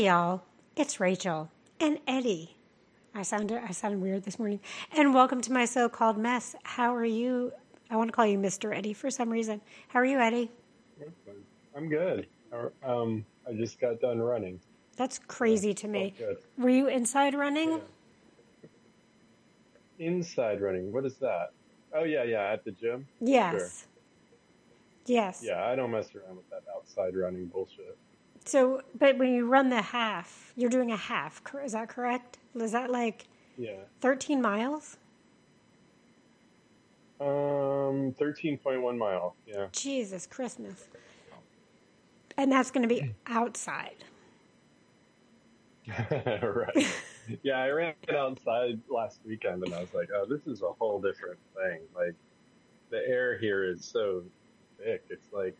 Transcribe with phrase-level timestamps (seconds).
[0.00, 0.44] Hey y'all,
[0.76, 2.56] it's Rachel and Eddie.
[3.14, 4.60] I sounded I sounded weird this morning.
[4.96, 6.56] And welcome to my so-called mess.
[6.62, 7.52] How are you?
[7.90, 8.74] I want to call you Mr.
[8.74, 9.60] Eddie for some reason.
[9.88, 10.50] How are you, Eddie?
[11.76, 12.28] I'm good.
[12.82, 14.58] Um, I just got done running.
[14.96, 16.14] That's crazy to me.
[16.56, 17.82] Were you inside running?
[19.98, 20.90] Inside running.
[20.94, 21.50] What is that?
[21.94, 23.06] Oh yeah, yeah, at the gym.
[23.20, 23.52] Yes.
[23.52, 23.70] Sure.
[25.04, 25.42] Yes.
[25.44, 27.98] Yeah, I don't mess around with that outside running bullshit.
[28.44, 31.42] So, but when you run the half, you're doing a half.
[31.64, 32.38] Is that correct?
[32.54, 33.26] Is that like
[33.56, 33.76] Yeah.
[34.00, 34.96] 13 miles?
[37.20, 39.36] Um, thirteen point one mile.
[39.46, 39.66] Yeah.
[39.72, 40.88] Jesus Christmas.
[42.38, 44.04] And that's going to be outside.
[46.10, 46.86] right.
[47.42, 50.72] Yeah, I ran it outside last weekend and I was like, oh, this is a
[50.78, 51.80] whole different thing.
[51.94, 52.14] Like,
[52.90, 54.22] the air here is so
[54.78, 55.04] thick.
[55.10, 55.56] It's like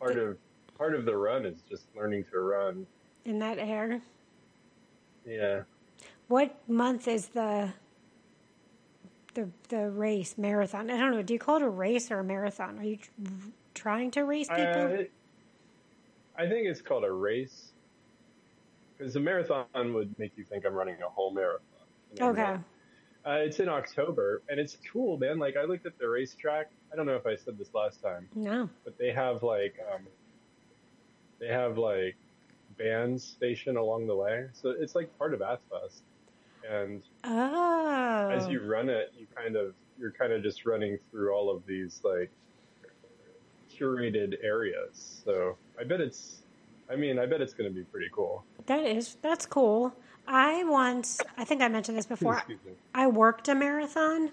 [0.00, 0.36] part of
[0.82, 2.84] part of the run is just learning to run.
[3.24, 4.00] In that air.
[5.24, 5.62] Yeah.
[6.26, 7.72] What month is the
[9.34, 10.90] the the race marathon?
[10.90, 11.22] I don't know.
[11.22, 12.80] Do you call it a race or a marathon?
[12.80, 13.10] Are you tr-
[13.74, 14.64] trying to race people?
[14.64, 15.06] I,
[16.36, 17.70] I think it's called a race
[18.98, 21.62] because a marathon would make you think I'm running a whole marathon.
[22.20, 22.56] Okay.
[23.24, 25.38] Uh, it's in October, and it's cool, man.
[25.38, 26.72] Like I looked at the racetrack.
[26.92, 28.68] I don't know if I said this last time, No.
[28.82, 30.02] but they have like um,
[31.42, 32.16] they have like
[32.78, 36.02] bands stationed along the way, so it's like part of Athfest.
[36.70, 38.28] And Oh.
[38.30, 41.66] as you run it, you kind of you're kind of just running through all of
[41.66, 42.30] these like
[43.76, 45.20] curated areas.
[45.24, 46.42] So I bet it's,
[46.90, 48.44] I mean, I bet it's going to be pretty cool.
[48.66, 49.92] That is that's cool.
[50.28, 52.40] I once I think I mentioned this before.
[52.48, 52.56] Me.
[52.94, 54.30] I worked a marathon.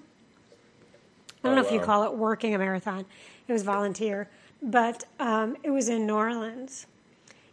[1.44, 3.06] I don't Oh, know if you call it working a marathon.
[3.48, 4.30] It was volunteer,
[4.62, 6.86] but um, it was in New Orleans,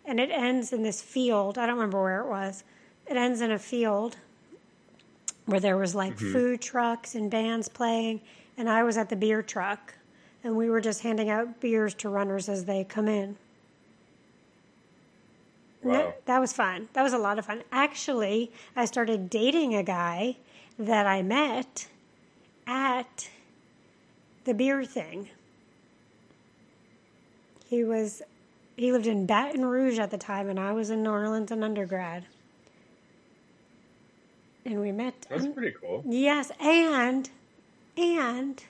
[0.06, 1.58] and it ends in this field.
[1.58, 2.64] I don't remember where it was.
[3.06, 4.16] It ends in a field
[5.46, 6.32] where there was like Mm-hmm.
[6.32, 8.20] food trucks and bands playing,
[8.56, 9.94] and I was at the beer truck,
[10.42, 13.36] and we were just handing out beers to runners as they come in.
[15.82, 15.92] Wow.
[15.92, 16.88] That, that was fun.
[16.94, 17.62] That was a lot of fun.
[17.70, 20.36] Actually, I started dating a guy
[20.78, 21.86] that I met
[22.66, 23.28] at
[24.44, 25.28] the beer thing.
[27.68, 28.22] He was
[28.76, 31.62] he lived in Baton Rouge at the time and I was in New Orleans an
[31.62, 32.26] undergrad.
[34.64, 36.02] And we met That's pretty cool.
[36.06, 37.30] Yes, and
[37.96, 38.62] and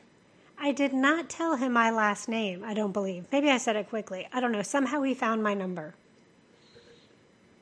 [0.59, 3.27] I did not tell him my last name, I don't believe.
[3.33, 4.29] Maybe I said it quickly.
[4.33, 4.63] I don't know.
[4.63, 5.95] Somehow he found my number.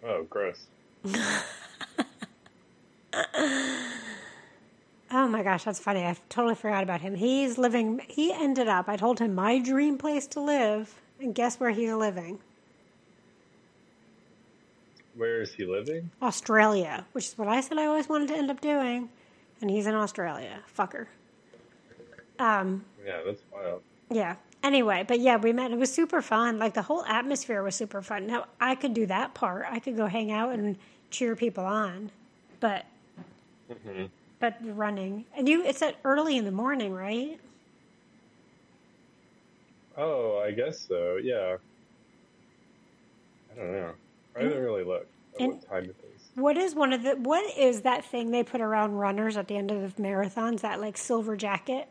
[0.05, 0.66] Oh, gross.
[5.16, 6.05] Oh my gosh, that's funny.
[6.05, 7.15] I totally forgot about him.
[7.15, 11.58] He's living, he ended up, I told him my dream place to live, and guess
[11.60, 12.38] where he's living?
[15.16, 16.10] Where is he living?
[16.20, 19.08] Australia, which is what I said I always wanted to end up doing,
[19.60, 20.58] and he's in Australia.
[20.76, 21.06] Fucker.
[22.38, 23.82] Um, Yeah, that's wild.
[24.10, 24.36] yeah.
[24.64, 25.70] Anyway, but yeah, we met.
[25.70, 26.58] It was super fun.
[26.58, 28.26] Like the whole atmosphere was super fun.
[28.26, 29.66] Now, I could do that part.
[29.70, 30.76] I could go hang out and
[31.10, 32.10] cheer people on,
[32.60, 32.84] but
[33.84, 34.04] hmm
[34.41, 37.38] but running and you it's at early in the morning, right?
[39.97, 41.16] Oh, I guess so.
[41.16, 41.56] Yeah.
[43.53, 43.93] I don't know.
[44.37, 45.06] I haven't really looked
[45.37, 46.31] at And- what time it is.
[46.34, 49.56] What is one of the what is that thing they put around runners at the
[49.56, 50.62] end of the marathons?
[50.62, 51.87] That like silver jacket,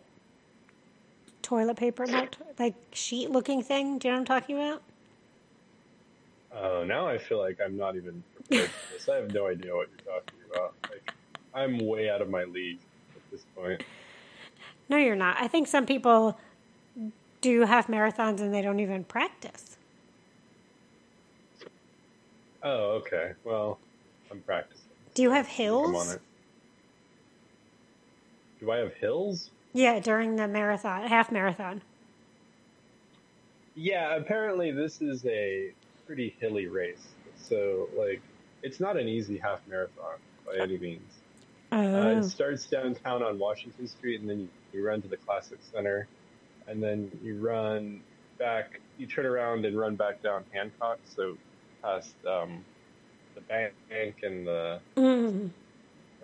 [1.41, 3.99] toilet paper, not like sheet looking thing.
[3.99, 4.81] Do you know what I'm talking about?
[6.53, 9.07] Oh, now I feel like I'm not even prepared for this.
[9.07, 10.73] I have no idea what you're talking about.
[10.91, 11.13] Like,
[11.53, 12.79] I'm way out of my league
[13.15, 13.81] at this point.
[14.89, 15.37] No, you're not.
[15.39, 16.37] I think some people
[17.43, 19.77] do half marathons and they don't even practice.
[22.63, 23.33] Oh, okay.
[23.43, 23.77] Well,
[24.31, 24.85] I'm practicing.
[25.13, 26.17] Do you have hills?
[28.59, 29.51] Do I have hills?
[29.73, 31.81] Yeah, during the marathon, half marathon.
[33.75, 35.71] Yeah, apparently this is a
[36.07, 37.05] pretty hilly race.
[37.35, 38.21] So, like,
[38.61, 40.15] it's not an easy half marathon
[40.45, 41.11] by any means.
[41.71, 45.17] Uh, Oh, it starts downtown on Washington Street, and then you, you run to the
[45.17, 46.07] Classic Center,
[46.67, 48.03] and then you run
[48.39, 48.81] back.
[48.97, 51.37] You turn around and run back down Hancock, so
[51.83, 52.65] past um,
[53.35, 53.73] the bank
[54.23, 55.51] and the Mm.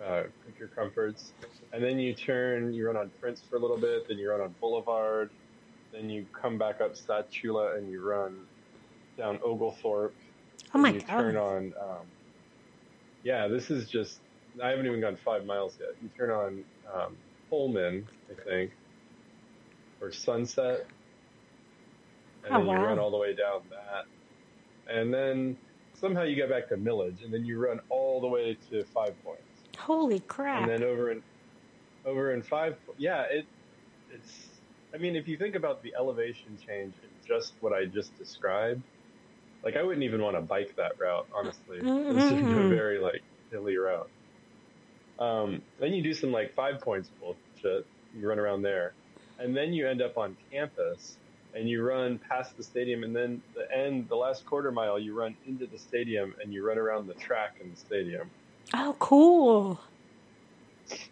[0.04, 0.24] uh,
[0.58, 1.34] Your Comforts,
[1.72, 2.72] and then you turn.
[2.72, 5.30] You run on Prince for a little bit, then you run on Boulevard,
[5.92, 8.46] then you come back up Satula, and you run
[9.18, 10.16] down Oglethorpe.
[10.74, 10.94] oh my God.
[10.96, 11.16] you god!
[11.16, 11.72] turn on.
[11.80, 12.06] Um,
[13.22, 14.20] yeah, this is just.
[14.62, 15.90] I haven't even gone five miles yet.
[16.00, 17.18] You turn on um,
[17.50, 18.72] Pullman, I think,
[20.00, 20.80] or Sunset,
[22.44, 22.84] and Oh, then you wow.
[22.84, 24.06] run all the way down that,
[24.94, 25.58] and then
[25.94, 29.16] somehow you get back to Milledge, and then you run all the way to Five
[29.24, 30.62] Points, Holy crap.
[30.62, 31.22] and then over in
[32.04, 32.78] over in Five.
[32.98, 33.48] Yeah, it
[34.08, 34.62] it's.
[34.94, 38.84] I mean, if you think about the elevation change in just what I just described,
[39.64, 41.26] like I wouldn't even want to bike that route.
[41.34, 44.10] Honestly, it's just a very like hilly route.
[45.18, 47.86] Um, then you do some like Five Points bullshit.
[48.12, 48.96] You run around there,
[49.40, 51.16] and then you end up on campus
[51.54, 55.18] and you run past the stadium and then the end the last quarter mile you
[55.18, 58.30] run into the stadium and you run around the track in the stadium
[58.74, 59.80] oh, cool.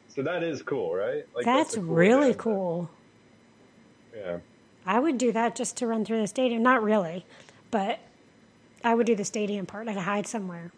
[0.09, 2.91] so that is cool right like That's a cool really cool.
[4.17, 4.39] yeah
[4.87, 6.63] I would do that just to run through the stadium.
[6.63, 7.27] Not really,
[7.71, 7.99] but
[8.83, 9.87] I would do the stadium part.
[9.87, 10.73] I'd hide somewhere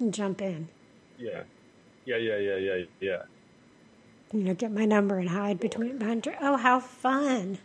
[0.00, 0.68] and jump in.
[1.16, 1.42] yeah
[2.06, 3.22] yeah yeah yeah yeah yeah
[4.32, 6.22] You know, get my number and hide between behind.
[6.24, 7.58] tr- Oh, how fun!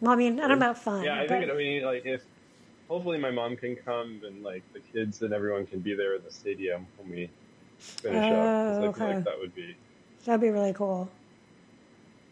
[0.00, 1.04] Well, I mean, I don't know about fun.
[1.04, 2.22] yeah i but, think i mean like if
[2.88, 6.24] hopefully my mom can come and like the kids and everyone can be there at
[6.24, 7.30] the stadium when we
[7.78, 9.14] finish up Oh, i feel oh, okay.
[9.16, 9.76] like that would be
[10.24, 11.10] that'd be really cool.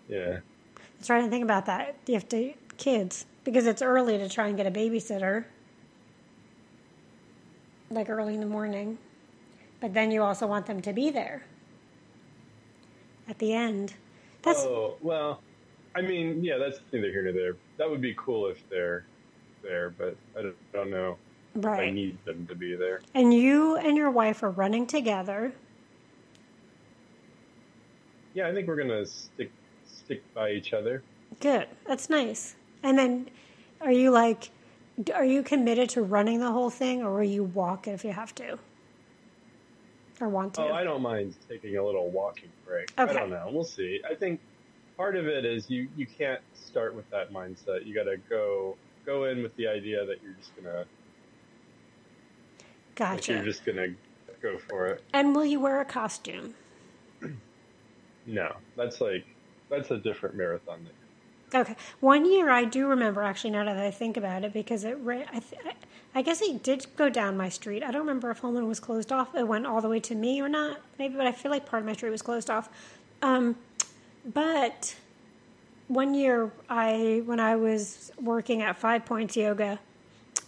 [0.08, 0.38] yeah
[0.78, 1.96] I was trying to think about that.
[2.06, 5.44] You have to kids because it's early to try and get a babysitter,
[7.90, 8.96] like early in the morning.
[9.80, 11.42] But then you also want them to be there
[13.28, 13.94] at the end.
[14.42, 15.40] That's oh well
[15.96, 19.04] i mean yeah that's neither here nor there that would be cool if they're
[19.62, 21.16] there but i don't, I don't know
[21.56, 25.52] if i need them to be there And you and your wife are running together.
[28.34, 29.50] Yeah, I think we're gonna stick
[29.86, 31.02] stick by each other.
[31.40, 31.66] Good.
[31.86, 32.54] That's nice.
[32.82, 33.28] And then,
[33.80, 34.50] are you like,
[35.14, 38.34] are you committed to running the whole thing, or will you walk if you have
[38.36, 38.58] to,
[40.20, 40.62] or want to?
[40.62, 42.92] Oh, I don't mind taking a little walking break.
[42.96, 43.48] I don't know.
[43.50, 44.00] We'll see.
[44.08, 44.40] I think
[44.96, 47.86] part of it is you you can't start with that mindset.
[47.86, 50.86] You got to go go in with the idea that you're just gonna like,
[52.96, 53.34] gotcha.
[53.34, 53.88] you're just gonna
[54.42, 55.04] go for it.
[55.12, 56.54] and will you wear a costume?
[58.28, 59.24] No, that's like
[59.70, 60.78] that's a different marathon.
[60.80, 61.05] Thing.
[61.54, 61.76] Okay.
[62.00, 64.98] One year I do remember actually now that I think about it because it.
[65.06, 65.76] I, th-
[66.14, 67.82] I guess it did go down my street.
[67.82, 69.34] I don't remember if Holman was closed off.
[69.34, 70.80] It went all the way to me or not.
[70.98, 72.68] Maybe, but I feel like part of my street was closed off.
[73.22, 73.56] Um,
[74.24, 74.96] but
[75.88, 79.78] one year I when I was working at Five Points Yoga,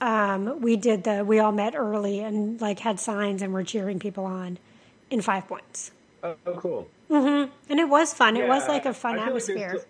[0.01, 3.99] um, we did the we all met early and like had signs and were cheering
[3.99, 4.59] people on
[5.11, 5.93] in Five Points.
[6.25, 6.89] Oh, oh, cool.
[7.09, 8.37] hmm And it was fun.
[8.37, 9.69] it was like a fun like atmosphere.
[9.79, 9.85] still-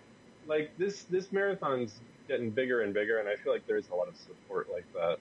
[0.49, 4.07] Like, this this marathon's getting bigger and bigger, and I feel like there's a lot
[4.07, 5.19] of support like that.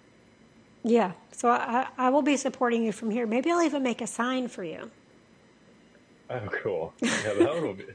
[0.83, 3.27] Yeah, so I, I will be supporting you from here.
[3.27, 4.91] Maybe I'll even make a sign for you.
[6.31, 6.95] Oh, cool.
[7.01, 7.87] Yeah, that'll be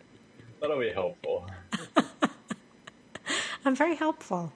[0.62, 1.50] that'll be helpful.
[3.66, 4.52] I'm very helpful.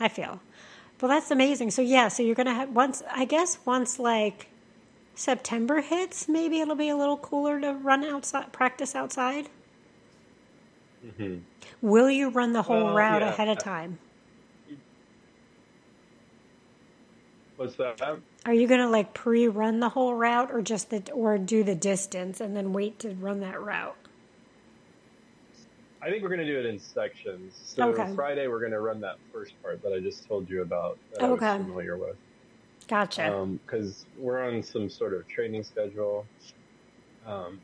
[0.00, 0.40] I feel.
[1.00, 1.72] Well, that's amazing.
[1.72, 3.02] So yeah, so you're gonna have once.
[3.10, 4.48] I guess once like
[5.14, 9.48] September hits, maybe it'll be a little cooler to run outside, practice outside.
[11.02, 11.38] Hmm
[11.80, 13.28] Will you run the whole Well, route yeah.
[13.28, 13.98] ahead of time?
[17.56, 18.00] What's that?
[18.44, 22.40] Are you gonna like pre-run the whole route, or just the or do the distance
[22.40, 23.96] and then wait to run that route?
[26.02, 27.60] I think we're going to do it in sections.
[27.62, 28.12] So Okay.
[28.16, 31.22] Friday we're going to run that first part that I just told you about that
[31.22, 31.46] I Okay.
[31.46, 32.16] was familiar with.
[32.88, 33.46] Gotcha.
[33.64, 36.28] Because we're on some sort of training schedule.
[37.24, 37.60] Um,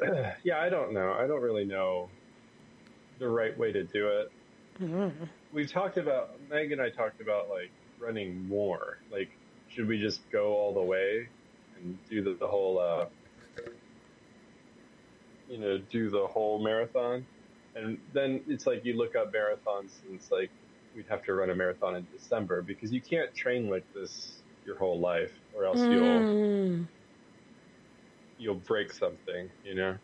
[0.42, 1.12] yeah, I don't know.
[1.12, 2.10] I don't really know
[3.22, 4.28] the right way to do it.
[4.78, 5.28] Mhm.
[5.50, 8.98] We've talked about Meg and I talked about like running more.
[9.10, 9.30] Like,
[9.68, 11.30] should we just go all the way
[11.74, 13.06] and do the, the whole, uh,
[15.46, 17.26] you know, do the whole marathon?
[17.74, 20.52] And then it's like you look up marathons and it's like
[20.94, 24.78] we'd have to run a marathon in December because you can't train like this your
[24.78, 26.88] whole life or else you'll Mm,
[28.36, 29.98] you'll break something, you know.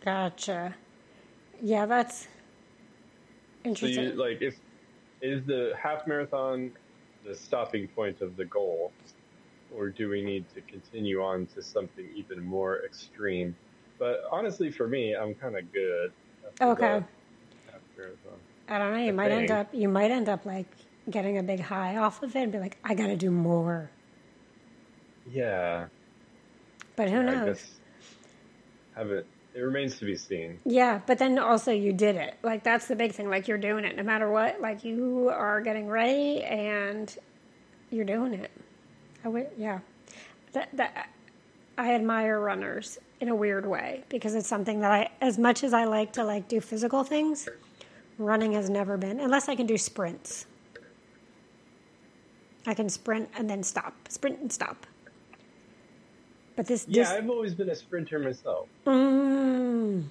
[0.00, 0.76] gotcha.
[1.60, 2.28] Yeah, that's
[3.64, 4.04] So interesting.
[4.04, 4.56] you like if
[5.22, 6.72] is the half marathon
[7.24, 8.92] the stopping point of the goal,
[9.74, 13.54] or do we need to continue on to something even more extreme?
[13.98, 16.12] But honestly, for me, I'm kind of good.
[16.62, 17.04] Okay.
[17.66, 18.38] half marathon.
[18.68, 19.04] I don't know.
[19.04, 19.68] You might end up.
[19.74, 20.66] You might end up like
[21.10, 23.90] getting a big high off of it and be like, I got to do more.
[25.30, 25.86] Yeah,
[26.96, 27.80] But who I knows?
[28.96, 29.26] haven't.
[29.54, 30.60] It remains to be seen.
[30.64, 32.36] Yeah, but then also you did it.
[32.42, 33.28] Like that's the big thing.
[33.28, 34.60] Like you're doing it no matter what.
[34.60, 37.14] Like you are getting ready and
[37.90, 38.50] you're doing it.
[39.24, 39.80] I would, yeah.
[40.52, 41.08] That that
[41.76, 45.72] I admire runners in a weird way because it's something that I, as much as
[45.72, 47.48] I like to like do physical things,
[48.18, 50.46] running has never been unless I can do sprints.
[52.66, 54.86] I can sprint and then stop, sprint and stop.
[56.60, 58.68] But this, Yeah, this I've always been a sprinter myself.
[58.84, 60.02] mm,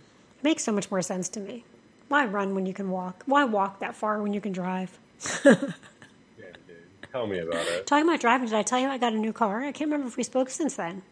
[0.41, 1.63] makes so much more sense to me.
[2.07, 3.21] Why run when you can walk?
[3.27, 4.97] Why walk that far when you can drive?
[5.45, 5.53] Yeah,
[6.67, 6.77] dude.
[7.11, 7.85] Tell me about it.
[7.85, 9.59] Talking about driving, did I tell you I got a new car?
[9.61, 11.03] I can't remember if we spoke since then.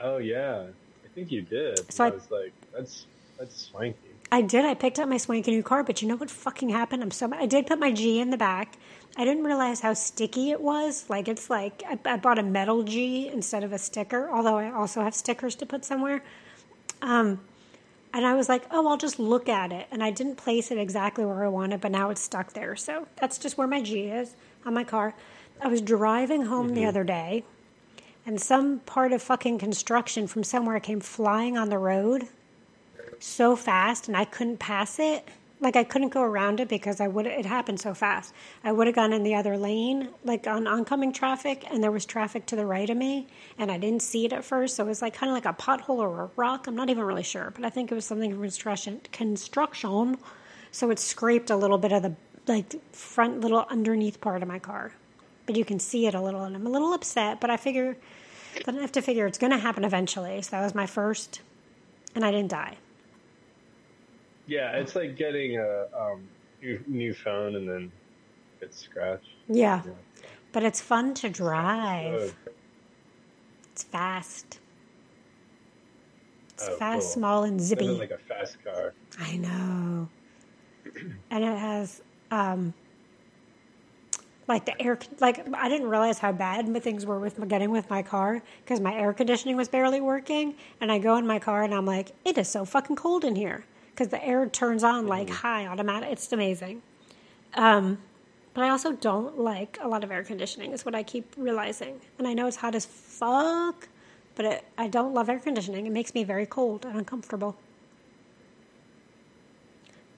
[0.00, 0.64] Oh yeah,
[1.04, 1.92] I think you did.
[1.92, 3.06] So I, I- was like, that's
[3.38, 3.98] that's swanky.
[4.32, 4.64] I did.
[4.64, 7.04] I picked up my swanky new car, but you know what fucking happened?
[7.04, 7.30] I'm so.
[7.32, 8.76] I did put my G in the back.
[9.16, 11.04] I didn't realize how sticky it was.
[11.08, 14.28] Like it's like I, I bought a metal G instead of a sticker.
[14.30, 16.22] Although I also have stickers to put somewhere.
[17.02, 17.40] Um,
[18.12, 20.78] and I was like, oh, I'll just look at it, and I didn't place it
[20.78, 22.76] exactly where I wanted, but now it's stuck there.
[22.76, 25.14] So that's just where my G is on my car.
[25.60, 27.42] I was driving home the other day,
[28.24, 32.28] and some part of fucking construction from somewhere came flying on the road
[33.24, 35.26] so fast and I couldn't pass it.
[35.60, 38.34] Like I couldn't go around it because I would it happened so fast.
[38.62, 42.04] I would have gone in the other lane, like on oncoming traffic, and there was
[42.04, 44.76] traffic to the right of me, and I didn't see it at first.
[44.76, 46.66] So it was like kind of like a pothole or a rock.
[46.66, 49.00] I'm not even really sure, but I think it was something from construction.
[49.12, 50.18] Construction,
[50.70, 52.14] so it scraped a little bit of the
[52.46, 54.92] like front little underneath part of my car,
[55.46, 57.40] but you can see it a little, and I'm a little upset.
[57.40, 57.96] But I figure,
[58.66, 60.42] then I have to figure it's going to happen eventually.
[60.42, 61.40] So that was my first,
[62.14, 62.76] and I didn't die.
[64.46, 66.28] Yeah, it's like getting a um,
[66.62, 67.92] new, new phone and then
[68.60, 69.28] it's scratched.
[69.48, 69.82] Yeah.
[69.84, 69.92] Yeah.
[70.52, 72.34] But it's fun to drive.
[73.72, 74.60] It's fast.
[76.50, 77.12] It's Oh, fast, cool.
[77.12, 77.88] small, and zippy.
[77.88, 78.94] Like a fast car.
[79.18, 80.08] I know.
[81.30, 82.72] And it has um
[84.46, 87.88] like the air like I didn't realize how bad my things were with getting with
[87.90, 91.62] my car because my air conditioning was barely working and I go in my car
[91.64, 95.06] and I'm like it is so fucking cold in here because the air turns on
[95.06, 96.82] like high automatic it's amazing.
[97.54, 97.98] Um
[98.54, 102.00] but I also don't like a lot of air conditioning is what I keep realizing.
[102.18, 103.88] And I know it's hot as fuck,
[104.36, 105.86] but it, I don't love air conditioning.
[105.86, 107.56] It makes me very cold and uncomfortable.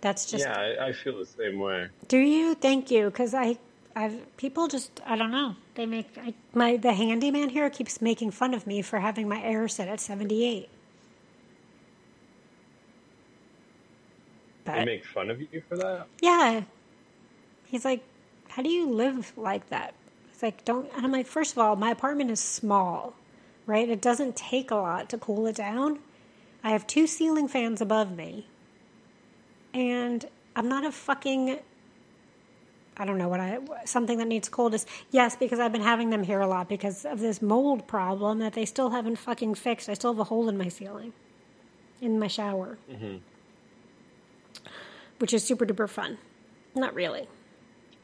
[0.03, 1.89] That's just yeah, I, I feel the same way.
[2.09, 2.55] do you?
[2.55, 3.59] Thank you, because I,
[3.97, 5.57] I've people just I don't know.
[5.75, 9.43] They make I, my the handyman here keeps making fun of me for having my
[9.43, 10.69] air set at seventy eight.
[14.75, 16.07] They make fun of you for that.
[16.21, 16.63] yeah,
[17.67, 18.03] he's like,
[18.49, 19.95] "How do you live like that?"
[20.33, 23.15] It's like, "Don't." And I'm like, first of all, my apartment is small,
[23.67, 23.89] right?
[23.89, 26.01] It doesn't take a lot to cool it down.
[26.65, 28.47] I have two ceiling fans above me,
[29.73, 31.59] and I'm not a fucking
[32.99, 34.89] I don't know what I something that needs coldest.
[35.11, 38.55] Yes, because I've been having them here a lot because of this mold problem that
[38.55, 39.89] they still haven't fucking fixed.
[39.89, 41.13] I still have a hole in my ceiling,
[42.01, 43.19] in my shower, mm-hmm.
[45.19, 46.19] Which is super duper fun.
[46.75, 47.29] Not really.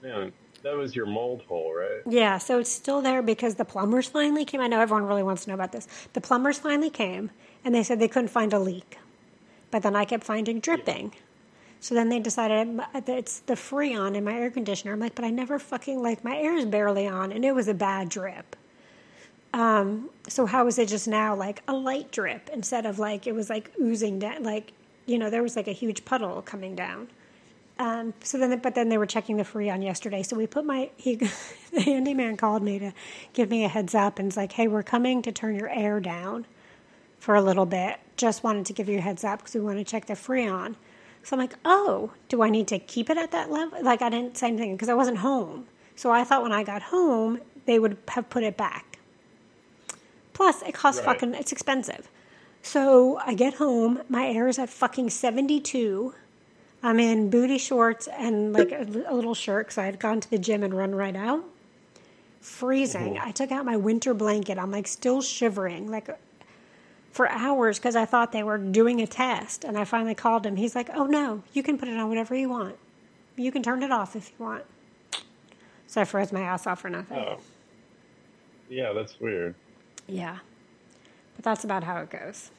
[0.02, 0.30] Yeah,
[0.62, 2.02] that was your mold hole, right?
[2.06, 4.60] Yeah, so it's still there because the plumbers finally came.
[4.60, 5.86] I know everyone really wants to know about this.
[6.12, 7.30] The plumbers finally came
[7.64, 8.98] and they said they couldn't find a leak.
[9.70, 11.14] But then I kept finding dripping.
[11.80, 14.92] So then they decided it's the Freon in my air conditioner.
[14.92, 17.66] I'm like, but I never fucking, like, my air is barely on and it was
[17.66, 18.54] a bad drip.
[19.52, 23.34] Um, so how is it just now like a light drip instead of like it
[23.34, 24.72] was like oozing down, like,
[25.06, 27.08] you know, there was like a huge puddle coming down.
[27.78, 30.22] Um, so then, but then they were checking the Freon yesterday.
[30.22, 31.16] So we put my he,
[31.72, 32.92] the handyman called me to
[33.32, 35.98] give me a heads up and it's like, hey, we're coming to turn your air
[36.00, 36.46] down
[37.18, 37.98] for a little bit.
[38.16, 40.76] Just wanted to give you a heads up because we want to check the Freon.
[41.24, 43.82] So I'm like, oh, do I need to keep it at that level?
[43.82, 45.66] Like I didn't say anything because I wasn't home.
[45.96, 48.98] So I thought when I got home they would have put it back.
[50.32, 51.14] Plus, it costs Right.
[51.20, 52.08] fucking it's expensive.
[52.62, 56.14] So I get home, my air is at fucking 72.
[56.82, 60.30] I'm in booty shorts and like a, a little shirt because I had gone to
[60.30, 61.44] the gym and run right out.
[62.40, 63.14] Freezing.
[63.14, 63.28] Mm-hmm.
[63.28, 64.58] I took out my winter blanket.
[64.58, 66.08] I'm like still shivering, like
[67.12, 69.64] for hours because I thought they were doing a test.
[69.64, 70.56] And I finally called him.
[70.56, 72.76] He's like, "Oh no, you can put it on whatever you want.
[73.36, 74.64] You can turn it off if you want."
[75.86, 77.18] So I froze my ass off for nothing.
[77.18, 77.38] Oh,
[78.68, 79.54] yeah, that's weird.
[80.08, 80.38] Yeah,
[81.42, 82.50] that's about how it goes.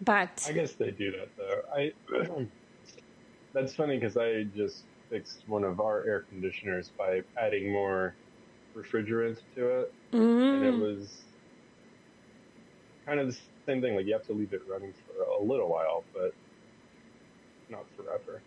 [0.00, 1.62] But I guess they do that though.
[1.74, 1.92] I
[3.54, 8.18] that's funny because I just fixed one of our air conditioners by adding more
[8.76, 9.88] refrigerant to it,
[10.52, 11.26] and it Mm, was
[13.06, 13.94] kind of the same thing.
[13.96, 16.32] Like you have to leave it running for a little while, but
[17.68, 18.44] not forever.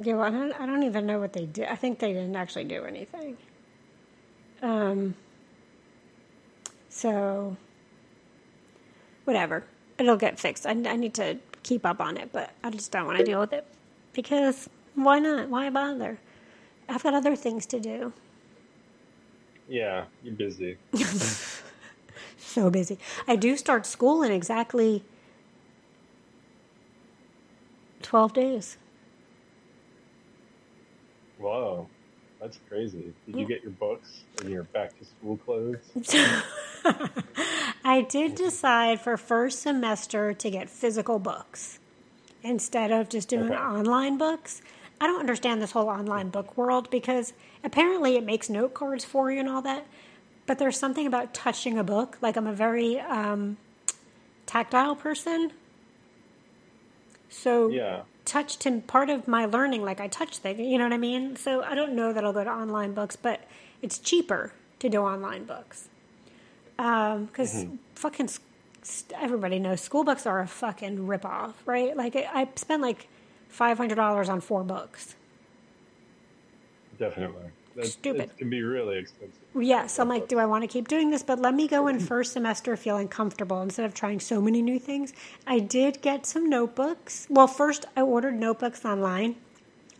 [0.00, 0.52] yeah, well, I don't.
[0.60, 1.68] I don't even know what they did.
[1.68, 3.38] I think they didn't actually do anything.
[4.62, 5.14] Um.
[6.88, 7.56] So.
[9.24, 9.64] Whatever,
[9.98, 10.66] it'll get fixed.
[10.66, 13.40] I, I need to keep up on it, but I just don't want to deal
[13.40, 13.66] with it
[14.12, 15.48] because why not?
[15.48, 16.18] Why bother?
[16.88, 18.12] I've got other things to do.
[19.68, 20.76] Yeah, you're busy.
[22.38, 22.98] so busy.
[23.26, 25.04] I do start school in exactly
[28.02, 28.76] 12 days.
[31.38, 31.88] Whoa,
[32.42, 33.14] that's crazy.
[33.26, 35.78] Did you get your books and your back to school clothes?
[37.84, 41.78] I did decide for first semester to get physical books
[42.42, 43.54] instead of just doing Okay.
[43.54, 44.60] online books.
[45.00, 47.32] I don't understand this whole online book world because
[47.62, 49.86] apparently it makes note cards for you and all that.
[50.46, 52.18] But there's something about touching a book.
[52.20, 53.56] Like I'm a very um,
[54.46, 55.52] tactile person.
[57.28, 58.02] So Yeah.
[58.24, 61.36] Touch to part of my learning, like I touch things, you know what I mean?
[61.36, 63.44] So I don't know that I'll go to online books, but
[63.80, 65.88] it's cheaper to do online books.
[66.78, 67.76] Um, because mm-hmm.
[67.94, 68.40] fucking s-
[68.82, 71.96] s- everybody knows school books are a fucking ripoff, right?
[71.96, 73.08] Like I, I spent like
[73.52, 75.14] $500 on four books.
[76.98, 77.50] Definitely.
[77.76, 78.22] That, Stupid.
[78.22, 79.38] It can be really expensive.
[79.58, 81.22] Yes, I'm like, do I want to keep doing this?
[81.22, 84.78] But let me go in first semester feeling comfortable instead of trying so many new
[84.78, 85.12] things.
[85.46, 87.26] I did get some notebooks.
[87.30, 89.36] Well, first I ordered notebooks online.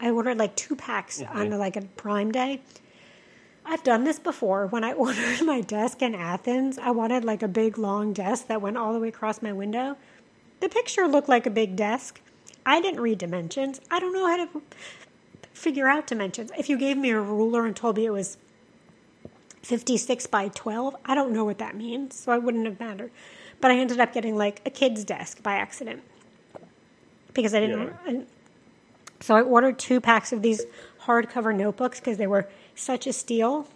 [0.01, 1.39] I ordered like two packs mm-hmm.
[1.39, 2.61] on the, like a Prime Day.
[3.65, 4.67] I've done this before.
[4.67, 8.61] When I ordered my desk in Athens, I wanted like a big long desk that
[8.61, 9.97] went all the way across my window.
[10.61, 12.21] The picture looked like a big desk.
[12.65, 13.81] I didn't read dimensions.
[13.91, 14.63] I don't know how to
[15.53, 16.51] figure out dimensions.
[16.59, 18.37] If you gave me a ruler and told me it was
[19.63, 20.97] 56 by 12.
[21.05, 23.11] I don't know what that means, so I wouldn't have mattered.
[23.61, 26.03] But I ended up getting like a kid's desk by accident
[27.33, 27.87] because I didn't.
[27.87, 27.97] Yeah.
[28.07, 28.27] and
[29.21, 30.63] so I ordered two packs of these
[31.05, 33.69] hardcover notebooks because they were such a steal.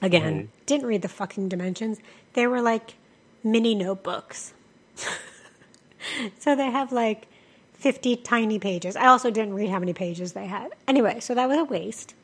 [0.00, 1.98] Again, didn't read the fucking dimensions.
[2.34, 2.94] They were like
[3.42, 4.52] mini notebooks.
[6.38, 7.26] so they have like
[7.78, 8.96] 50 tiny pages.
[8.96, 10.72] I also didn't read how many pages they had.
[10.88, 12.14] Anyway, so that was a waste.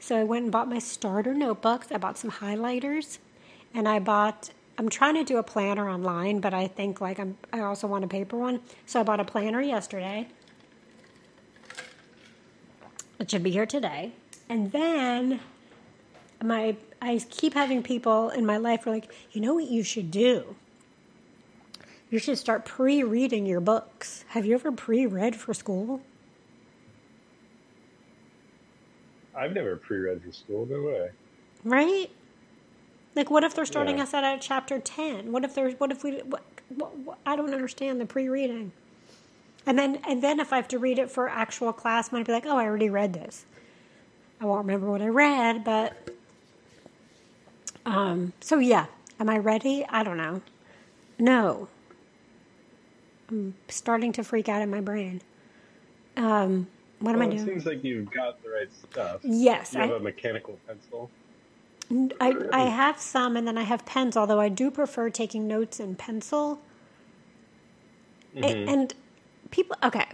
[0.00, 1.92] So I went and bought my starter notebooks.
[1.92, 3.18] I bought some highlighters,
[3.72, 4.50] and I bought.
[4.78, 7.36] I'm trying to do a planner online, but I think like I'm.
[7.52, 10.28] I also want a paper one, so I bought a planner yesterday.
[13.20, 14.12] It should be here today,
[14.48, 15.40] and then
[16.42, 16.76] my.
[17.00, 20.10] I keep having people in my life who are like, you know what you should
[20.10, 20.56] do.
[22.12, 24.26] You should start pre-reading your books.
[24.28, 26.02] Have you ever pre-read for school?
[29.34, 30.66] I've never pre-read for school.
[30.70, 31.10] No way.
[31.64, 32.10] right?
[33.14, 34.02] Like, what if they're starting Yeah.
[34.02, 35.32] us out at chapter ten?
[35.32, 36.18] What if there's what if we?
[36.18, 38.72] What, what, what, I don't understand the pre-reading.
[39.64, 42.26] And then and then if I have to read it for actual class, I might
[42.26, 43.46] be like, oh, I already read this.
[44.38, 46.10] I won't remember what I read, but
[47.86, 48.34] um.
[48.40, 48.86] So yeah,
[49.18, 49.86] am I ready?
[49.88, 50.42] I don't know.
[51.18, 51.68] No.
[53.32, 55.22] I'm starting to freak out in my brain.
[56.16, 56.66] Um,
[57.00, 57.46] what am Well, I it doing?
[57.46, 59.20] seems like you've got the right stuff.
[59.24, 61.10] Yes, You have I- a mechanical pencil.
[62.20, 64.16] I, I have some, and then I have pens.
[64.16, 66.60] Although I do prefer taking notes in pencil.
[68.34, 68.68] Mm-hmm.
[68.68, 68.94] And
[69.50, 70.06] people, okay,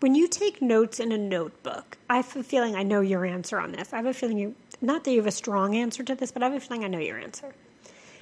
[0.00, 3.58] when you take notes in a notebook, I have a feeling I know your answer
[3.58, 3.92] on this.
[3.92, 6.42] I have a feeling you, not that you have a strong answer to this, but
[6.44, 7.52] I have a feeling I know your answer.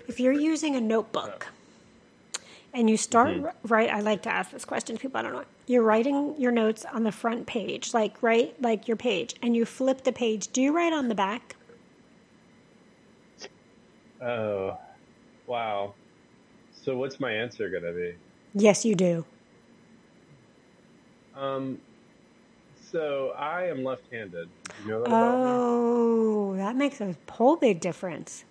[0.08, 1.48] If you're using a notebook
[2.74, 3.68] and you start Mm-hmm.
[3.68, 5.18] right, I like to ask this question to people.
[5.18, 5.44] I don't know.
[5.66, 9.64] You're writing your notes on the front page, like right, like your page, and you
[9.64, 10.48] flip the page.
[10.48, 11.56] Do you write on the back?
[14.20, 14.78] Oh,
[15.46, 15.94] wow.
[16.72, 18.14] So what's my answer gonna be?
[18.54, 19.24] Yes, you do.
[21.35, 21.78] Um,
[22.90, 24.48] so I am left-handed.
[24.85, 25.50] You know that about me?
[25.50, 28.44] Oh, that makes a whole big difference.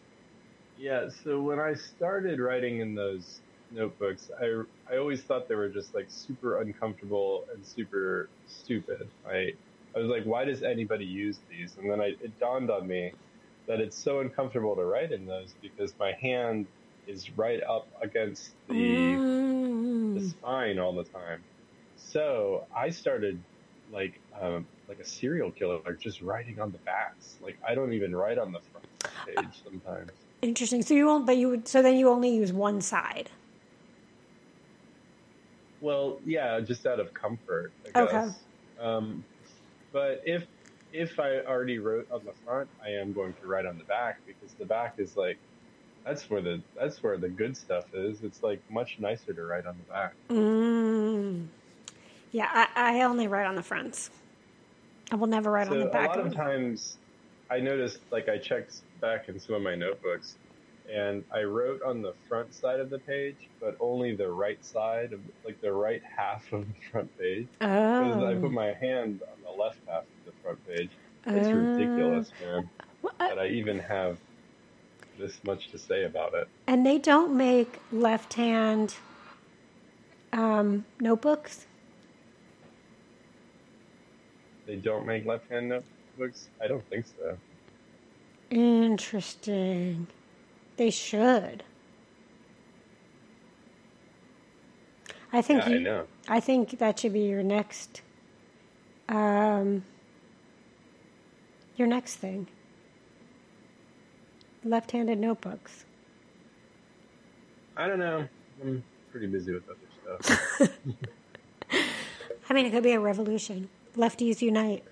[0.77, 1.09] Yeah.
[1.23, 5.93] So when I started writing in those notebooks, I I always thought they were just
[5.95, 9.11] like super uncomfortable and super stupid.
[9.25, 9.51] I
[9.95, 11.75] I was like, why does anybody use these?
[11.77, 13.13] And then I, it dawned on me
[13.67, 16.67] that it's so uncomfortable to write in those because my hand
[17.05, 19.17] is right up against the
[20.13, 20.29] the Mm.
[20.29, 21.45] spine all the time.
[21.95, 23.43] So I started
[23.89, 27.37] like um, like a serial killer, just writing on the backs.
[27.41, 28.87] Like I don't even write on the front
[29.25, 30.11] page sometimes.
[30.41, 30.81] Interesting.
[30.81, 31.67] So you won't, but you would.
[31.67, 33.29] So then you only use one side.
[35.81, 38.13] Well, yeah, just out of comfort, I Okay.
[38.15, 38.45] guess.
[38.79, 39.25] Um,
[39.91, 40.47] but if
[40.91, 44.17] if I already wrote on the front, I am going to write on the back
[44.25, 45.39] because the back is like
[46.05, 48.23] that's where the that's where the good stuff is.
[48.23, 50.15] It's like much nicer to write on the back.
[50.29, 51.47] Mm.
[52.31, 52.67] Yeah, I,
[52.99, 54.09] I only write on the fronts.
[55.11, 56.01] I will never write on So the a back.
[56.01, 56.99] lot of of times,
[57.49, 60.37] I noticed like I checked back in some of my notebooks,
[60.91, 65.13] and I wrote on the front side of the page, but only the right side
[65.13, 67.47] of like the right half of the front page.
[67.59, 70.89] Because I put Oh, my hand on the left half of the front page.
[71.27, 71.53] It's Oh.
[71.53, 72.69] ridiculous, man.
[73.01, 74.17] Well, I- That I even have
[75.17, 76.47] this much to say about it.
[76.67, 78.95] And they don't make left hand
[80.33, 81.67] um, notebooks.
[84.65, 86.47] They don't make left-hand notebooks.
[86.61, 87.37] I don't think so.
[88.49, 90.07] Interesting.
[90.77, 91.63] They should.
[95.33, 96.07] I think Yeah, you, I know.
[96.27, 98.01] I think that should be your next
[99.07, 99.83] um
[101.77, 102.47] your next thing.
[104.63, 105.85] Left-handed notebooks.
[107.75, 108.27] I don't know.
[108.61, 110.69] I'm pretty busy with other stuff.
[112.49, 113.69] I mean, it could be a revolution.
[113.95, 114.83] Lefties unite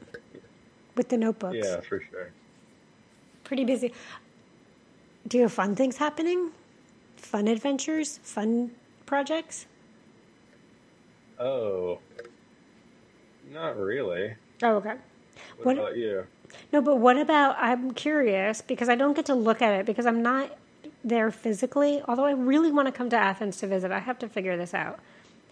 [0.96, 1.58] with the notebooks.
[1.62, 2.32] yeah, for sure.
[3.44, 3.94] Pretty busy.
[5.28, 6.52] Do you have fun things happening?
[7.18, 8.20] Fun adventures?
[8.24, 8.72] Fun
[9.06, 9.66] projects?
[11.40, 12.00] Oh,
[13.52, 14.36] not really.
[14.64, 14.96] Oh, okay.
[15.58, 16.26] What, What- about you?
[16.74, 17.56] No, but what about?
[17.60, 20.58] I'm curious because I don't get to look at it because I'm not
[21.04, 22.02] there physically.
[22.08, 24.74] Although I really want to come to Athens to visit, I have to figure this
[24.74, 25.00] out.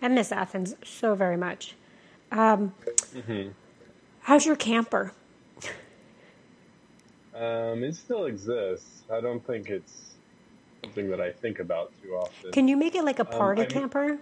[0.02, 1.76] I miss Athens so very much.
[2.32, 2.74] Um,
[3.28, 3.50] hmm
[4.22, 5.14] how's your camper?
[7.38, 9.04] Um, it still exists.
[9.12, 10.16] I don't think it's
[10.84, 12.52] something that I think about too often.
[12.52, 14.20] Can you make it like a Um, party I'm- camper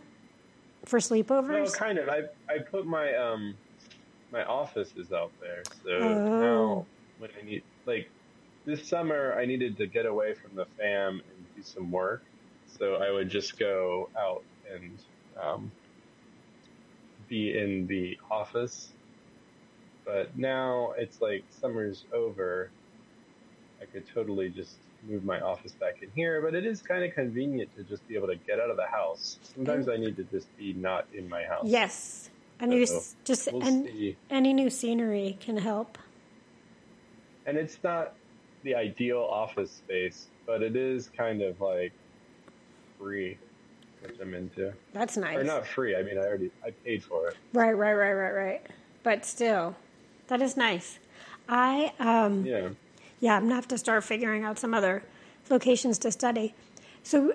[0.85, 1.73] for no, sleepovers?
[1.73, 2.09] kind of.
[2.09, 3.55] I I put my um
[4.31, 6.39] my office is out there, so Oh.
[6.41, 6.85] now
[7.19, 8.09] when I need like
[8.65, 12.23] this summer, I needed to get away from the fam and do some work,
[12.67, 14.97] so I would just go out and
[15.41, 15.71] um,
[17.29, 18.91] be in the office.
[20.03, 22.69] But now it's like summer's over.
[23.85, 27.13] I could totally just move my office back in here, but it is kind of
[27.13, 29.37] convenient to just be able to get out of the house.
[29.55, 31.65] Sometimes I need to just be not in my house.
[31.65, 34.17] Yes, and So, just We'll and see.
[34.29, 35.97] any new scenery can help.
[37.45, 38.13] And it's not
[38.63, 41.91] the ideal office space, but it is kind of like
[42.97, 43.37] free,
[44.01, 44.73] which I'm into.
[44.93, 45.37] That's nice.
[45.37, 45.95] Or not free.
[45.95, 47.37] I mean, I already I paid for it.
[47.53, 48.67] Right, right, right, right, right.
[49.03, 49.75] But still,
[50.27, 50.97] that is nice.
[51.47, 52.69] I um Yeah.
[53.25, 55.01] Yeah, I'm gonna have to start figuring out some other
[55.49, 56.53] locations to study.
[57.01, 57.33] So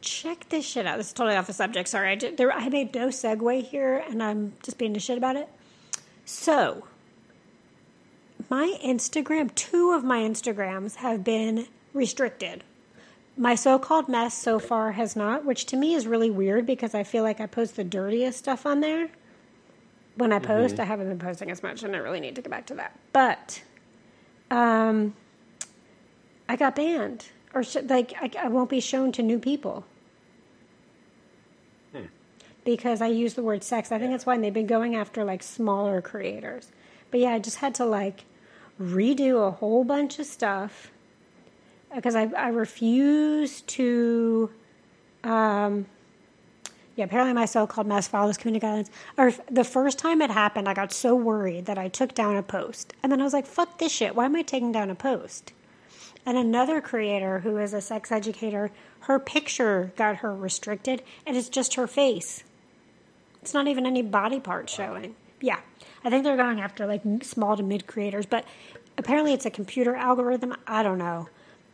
[0.00, 0.96] check this shit out.
[0.96, 1.90] This is totally off the subject.
[1.90, 5.18] Sorry, I did, there, I made no segue here, and I'm just being a shit
[5.18, 5.50] about it.
[6.24, 6.86] So
[8.48, 12.64] my Instagram, two of my Instagrams have been restricted.
[13.36, 17.02] My so-called mess so far has not, which to me is really weird because I
[17.02, 19.10] feel like I post the dirtiest stuff on there
[20.14, 20.80] when I post.
[20.80, 22.98] I haven't been posting as much, and I really need to get back to that.
[23.12, 23.62] But
[24.50, 25.14] um,
[26.48, 29.84] I got banned, or sh- like I, I won't be shown to new people
[32.66, 33.92] because I use the word sex.
[33.92, 36.72] I think that's why they've been going after like smaller creators.
[37.10, 38.24] But yeah, I just had to like
[38.78, 40.90] redo a whole bunch of stuff
[41.94, 44.50] because I, I refuse to.
[45.24, 45.86] Um,
[46.96, 48.90] yeah, apparently my so-called mess follows community guidelines.
[49.18, 52.42] Or the first time it happened, I got so worried that I took down a
[52.42, 54.16] post, and then I was like, "Fuck this shit!
[54.16, 55.52] Why am I taking down a post?"
[56.26, 61.48] And another creator who is a sex educator, her picture got her restricted, and it's
[61.48, 62.42] just her face.
[63.40, 65.14] It's not even any body part showing.
[65.40, 65.60] Yeah,
[66.04, 68.44] I think they're going after like small to mid creators, but
[68.98, 70.56] apparently it's a computer algorithm.
[70.66, 71.28] I don't know,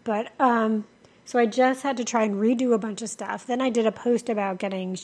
[0.04, 0.84] but um,
[1.24, 3.46] so I just had to try and redo a bunch of stuff.
[3.46, 4.98] Then I did a post about getting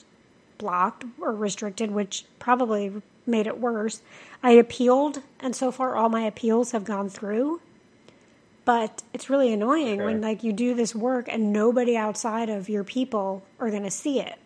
[0.58, 4.02] blocked or restricted, which probably made it worse.
[4.42, 7.60] I appealed, and so far all my appeals have gone through.
[8.68, 12.84] But it's really annoying when like you do this work and nobody outside of your
[12.84, 14.38] people are going to see it.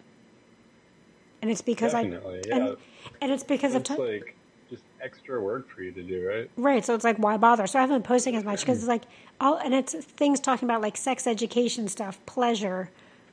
[1.40, 2.56] And it's because Definitely, I yeah.
[2.68, 2.76] and,
[3.20, 3.98] and it's because of It's time.
[3.98, 4.36] like
[4.70, 6.48] just extra work for you to do, right?
[6.56, 7.66] Right, so it's like why bother?
[7.66, 9.02] So I haven't been posting as much because it's like
[9.40, 12.90] all and it's things talking about like sex education stuff, pleasure,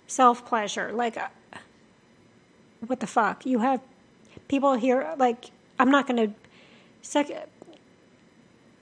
[0.07, 0.91] self pleasure.
[0.91, 1.27] Like, uh,
[2.87, 3.45] what the fuck?
[3.45, 3.79] You have
[4.47, 5.13] people here.
[5.19, 6.33] Like, I'm not going to.
[7.03, 7.47] Sec-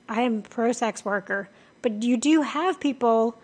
[0.08, 1.50] I am pro sex worker,
[1.82, 3.38] but you do have people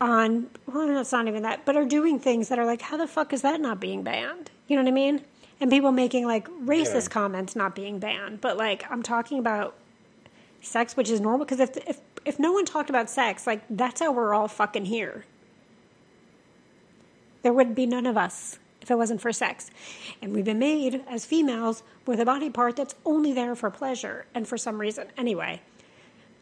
[0.00, 0.48] on.
[0.66, 3.32] Well, that's not even that, but are doing things that are like, how the fuck
[3.32, 4.50] is that not being banned?
[4.68, 5.22] You know what I mean?
[5.60, 7.14] And people making like racist Yeah.
[7.14, 9.74] comments not being banned, but like I'm talking about
[10.60, 11.44] sex, which is normal.
[11.44, 14.86] Because if if if no one talked about sex, like that's how we're all fucking
[14.86, 15.24] here.
[17.42, 19.70] There would be none of us if it wasn't for sex.
[20.20, 24.26] And we've been made as females with a body part that's only there for pleasure
[24.34, 25.08] and for some reason.
[25.16, 25.62] Anyway,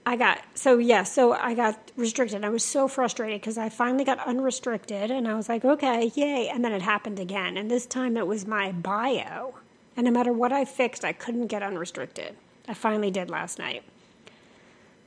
[0.09, 2.43] I got, so yeah, so I got restricted.
[2.43, 6.49] I was so frustrated because I finally got unrestricted and I was like, okay, yay.
[6.49, 7.59] And then it happened again.
[7.59, 9.55] And this time it was my bio.
[9.97, 12.37] And no matter what I fixed, I couldn't get unrestricted.
[12.67, 13.83] I finally did last night.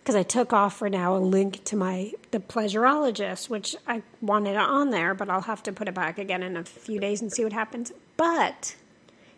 [0.03, 4.55] because I took off for now a link to my the pleasurologist, which I wanted
[4.55, 7.31] on there, but I'll have to put it back again in a few days and
[7.31, 7.91] see what happens.
[8.17, 8.75] But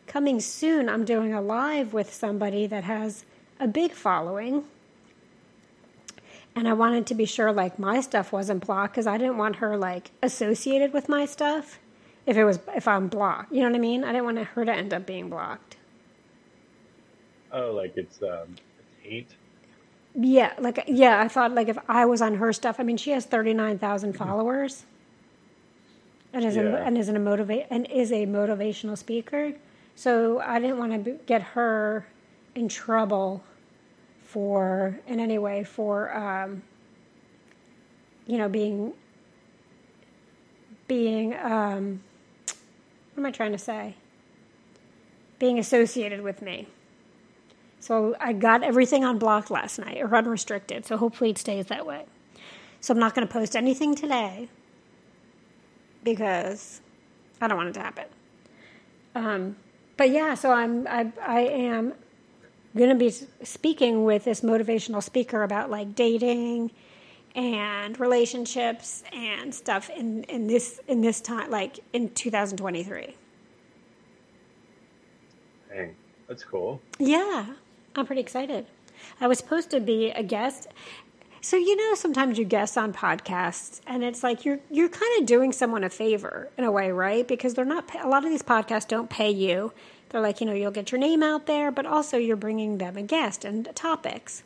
[0.08, 3.26] coming soon, I'm doing a live with somebody that has
[3.60, 4.64] a big following.
[6.56, 9.58] And I wanted to be sure like my stuff wasn't blocked because I didn't want
[9.58, 11.80] her like associated with my stuff
[12.26, 13.52] if it was if I'm blocked.
[13.54, 14.04] You know what I mean?
[14.04, 15.78] I didn't want her to end up being blocked.
[17.52, 19.36] Oh, like it's um, it's hate.
[20.16, 22.80] Yeah, like yeah, I thought like if I was on her stuff.
[22.80, 24.30] I mean, she has thirty nine thousand Mm-hmm.
[24.30, 24.86] followers,
[26.34, 29.54] and is a, and is a motivate and is a motivational speaker.
[29.96, 32.08] So I didn't want to get her
[32.56, 33.44] in trouble
[34.34, 36.64] for in any way for um,
[38.26, 38.94] you know being
[40.88, 42.02] being um,
[43.14, 43.96] what am I trying to say?
[45.38, 46.68] Being associated with me.
[47.80, 50.86] So I got everything on block last night or unrestricted.
[50.86, 52.06] So hopefully it stays that way.
[52.82, 54.50] So I'm not going to post anything today
[56.04, 56.82] because
[57.40, 58.06] I don't want it to happen.
[59.14, 59.58] Um,
[59.96, 61.94] but yeah, so I'm I I am
[62.76, 63.12] going to be
[63.44, 66.72] speaking with this motivational speaker about like dating
[67.36, 73.16] and relationships and stuff in in this in this time like in 2023.
[75.70, 75.96] Dang,
[76.28, 76.82] that's cool.
[77.00, 77.46] Yeah,
[77.96, 78.68] I'm pretty excited.
[79.20, 80.68] I was supposed to be a guest.
[81.42, 85.26] So you know sometimes you guest on podcasts and it's like you're you're kind of
[85.26, 87.28] doing someone a favor in a way, right?
[87.28, 89.74] Because they're not a lot of these podcasts don't pay you.
[90.14, 92.98] They're like, you know, you'll get your name out there, but also you're bringing them
[92.98, 94.44] a guest and topics.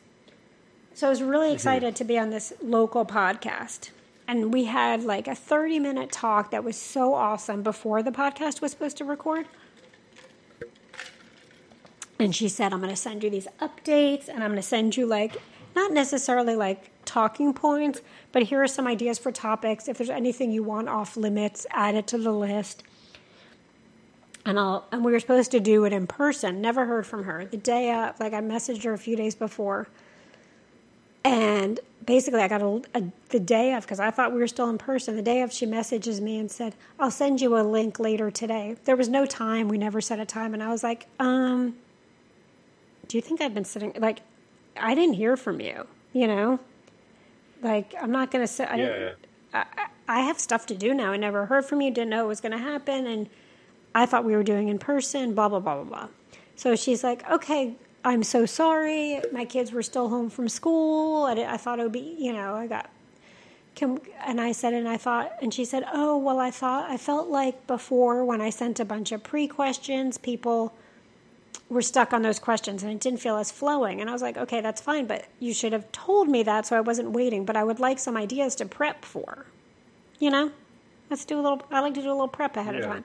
[0.94, 1.54] So I was really mm-hmm.
[1.56, 3.90] excited to be on this local podcast.
[4.26, 8.62] And we had like a 30 minute talk that was so awesome before the podcast
[8.62, 9.46] was supposed to record.
[12.18, 14.96] And she said, I'm going to send you these updates and I'm going to send
[14.96, 15.36] you like,
[15.76, 18.00] not necessarily like talking points,
[18.32, 19.86] but here are some ideas for topics.
[19.86, 22.84] If there's anything you want off limits, add it to the list.
[24.48, 26.62] And I'll, and we were supposed to do it in person.
[26.62, 27.44] Never heard from her.
[27.44, 29.88] The day up, like I messaged her a few days before.
[31.22, 34.70] And basically, I got a, a the day of because I thought we were still
[34.70, 35.16] in person.
[35.16, 38.76] The day of, she messages me and said, "I'll send you a link later today."
[38.86, 39.68] There was no time.
[39.68, 41.76] We never set a time, and I was like, "Um,
[43.06, 44.20] do you think I've been sitting like
[44.78, 46.58] I didn't hear from you, you know?
[47.60, 49.12] Like I'm not going to say I Yeah.
[49.52, 49.64] I,
[50.08, 51.12] I have stuff to do now.
[51.12, 53.28] I never heard from you, didn't know it was going to happen and
[53.98, 56.08] I thought we were doing in person, blah blah blah blah blah.
[56.56, 59.20] So she's like, "Okay, I'm so sorry.
[59.32, 61.24] My kids were still home from school.
[61.24, 62.90] I, I thought it would be, you know, I got
[63.74, 66.96] can, and I said, and I thought, and she said, oh, well, I thought, I
[66.96, 70.72] felt like before when I sent a bunch of pre questions, people
[71.68, 74.00] were stuck on those questions and it didn't feel as flowing.
[74.00, 76.76] And I was like, okay, that's fine, but you should have told me that so
[76.76, 77.44] I wasn't waiting.
[77.44, 79.46] But I would like some ideas to prep for.
[80.18, 80.50] You know?
[81.10, 83.04] Let's do a little, I like to do a little prep ahead of time.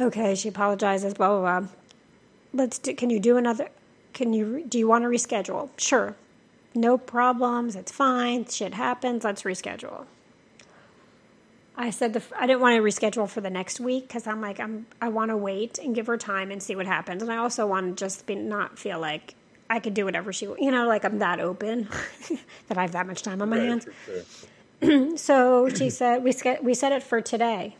[0.00, 1.68] Okay, she apologizes, blah, blah, blah.
[2.52, 3.68] Let's do, can you do another,
[4.12, 5.70] can you, do you want to reschedule?
[5.76, 6.14] Sure.
[6.74, 7.74] No problems.
[7.76, 8.46] It's fine.
[8.46, 9.24] Shit happens.
[9.24, 10.06] Let's reschedule.
[11.80, 14.58] I said the I didn't want to reschedule for the next week because I'm like
[14.58, 17.36] I'm I want to wait and give her time and see what happens, and I
[17.36, 19.34] also want to just be not feel like
[19.70, 21.88] I could do whatever she you know like I'm that open
[22.68, 23.86] that I have that much time on my Right, hands.
[24.80, 25.16] sure.
[25.16, 27.76] So she said we we set it for today,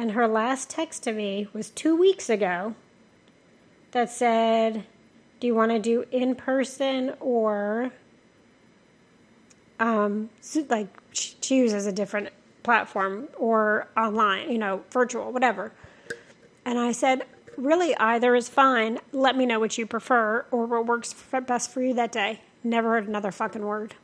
[0.00, 2.74] and her last text to me was two weeks ago.
[3.90, 4.86] That said,
[5.40, 7.92] "Do you want to do in person or
[9.78, 10.30] um
[10.70, 12.30] like she uses a different
[12.62, 15.70] platform or online, you know, virtual, whatever?"
[16.64, 17.26] And I said,
[17.58, 19.00] "Really, either is fine.
[19.12, 22.88] Let me know what you prefer or what works best for you that day." Never
[22.90, 23.96] heard another fucking word.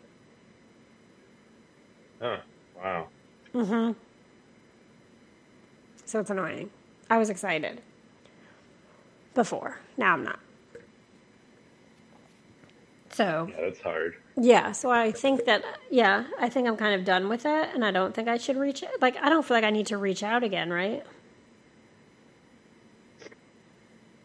[2.20, 2.38] Huh.
[2.76, 3.08] Wow.
[6.06, 6.70] So it's annoying.
[7.10, 7.82] I was excited
[9.34, 9.78] before.
[9.96, 10.38] Now I'm not.
[13.10, 14.14] So, Yeah, that's hard.
[14.36, 17.82] yeah, so I think that, yeah, I think I'm kind of done with it, and
[17.82, 18.90] I don't think I should reach, it.
[19.00, 21.02] like, I don't feel like I need to reach out again, right?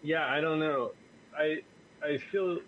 [0.04, 0.91] Yeah, I don't know.
[1.38, 1.62] I
[2.04, 2.60] I feel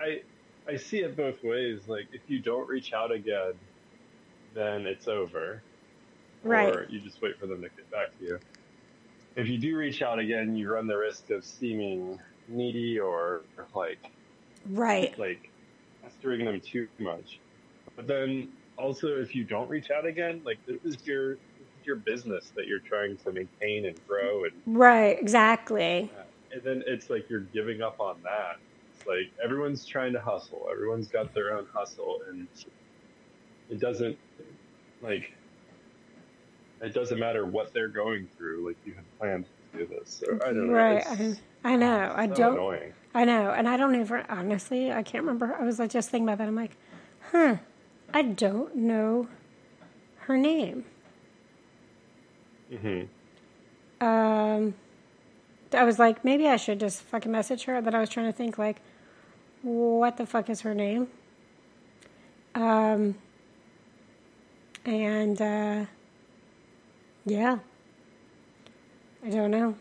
[0.00, 0.20] I
[0.68, 1.82] I see it both ways.
[1.86, 3.52] Like if you don't reach out again,
[4.52, 5.62] then it's over.
[6.44, 6.76] Right.
[6.76, 8.40] Or you just wait for them to get back to you.
[9.36, 14.00] If you do reach out again, you run the risk of seeming needy or like
[14.64, 15.16] Right.
[15.18, 15.42] like
[16.02, 17.40] pestering them too much.
[17.96, 21.86] But then also if you don't reach out again, like this is your this is
[21.86, 26.12] your business that you're trying to maintain and grow and Right, exactly.
[26.52, 28.56] and then it's like you're giving up on that.
[28.90, 30.66] It's like everyone's trying to hustle.
[30.72, 32.48] Everyone's got their own hustle, and
[33.68, 34.18] it doesn't
[35.00, 35.30] like
[36.84, 38.66] it doesn't matter what they're going through.
[38.66, 40.72] Like you had planned to do this, so I don't know.
[40.72, 41.04] Right.
[41.06, 42.12] I, I know.
[42.14, 42.52] I so don't.
[42.54, 42.92] annoying.
[43.14, 44.92] I know, and I don't even honestly.
[44.92, 45.54] I can't remember.
[45.58, 46.48] I was like just thinking about that.
[46.48, 46.76] I'm like,
[47.30, 47.56] huh.
[48.12, 49.28] I don't know
[50.18, 50.84] her name.
[52.70, 53.02] hmm
[54.00, 54.74] Um,
[55.72, 57.80] I was like, maybe I should just fucking message her.
[57.82, 58.80] But I was trying to think, like,
[59.62, 61.08] what the fuck is her name?
[62.54, 63.16] Um,
[64.84, 65.86] and uh,
[67.24, 67.58] yeah,
[69.24, 69.76] I don't know.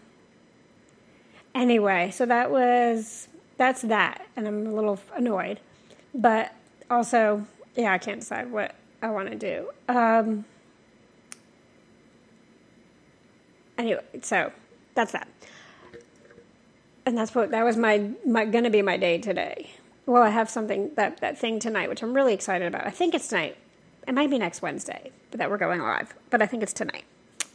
[1.54, 3.28] Anyway, so that was
[3.58, 5.60] that's that, and I'm a little annoyed,
[6.14, 6.54] but
[6.90, 9.70] also, yeah, I can't decide what I want to do.
[9.88, 10.46] Um,
[13.78, 14.52] anyway, so
[14.96, 15.28] that's that.
[17.06, 19.72] And that's what that was my my gonna be my day today.
[20.06, 22.88] Well, I have something that that thing tonight, which I'm really excited about.
[22.88, 23.58] I think it's tonight.
[24.08, 26.14] It might be next Wednesday, but that we're going live.
[26.30, 27.04] But I think it's tonight.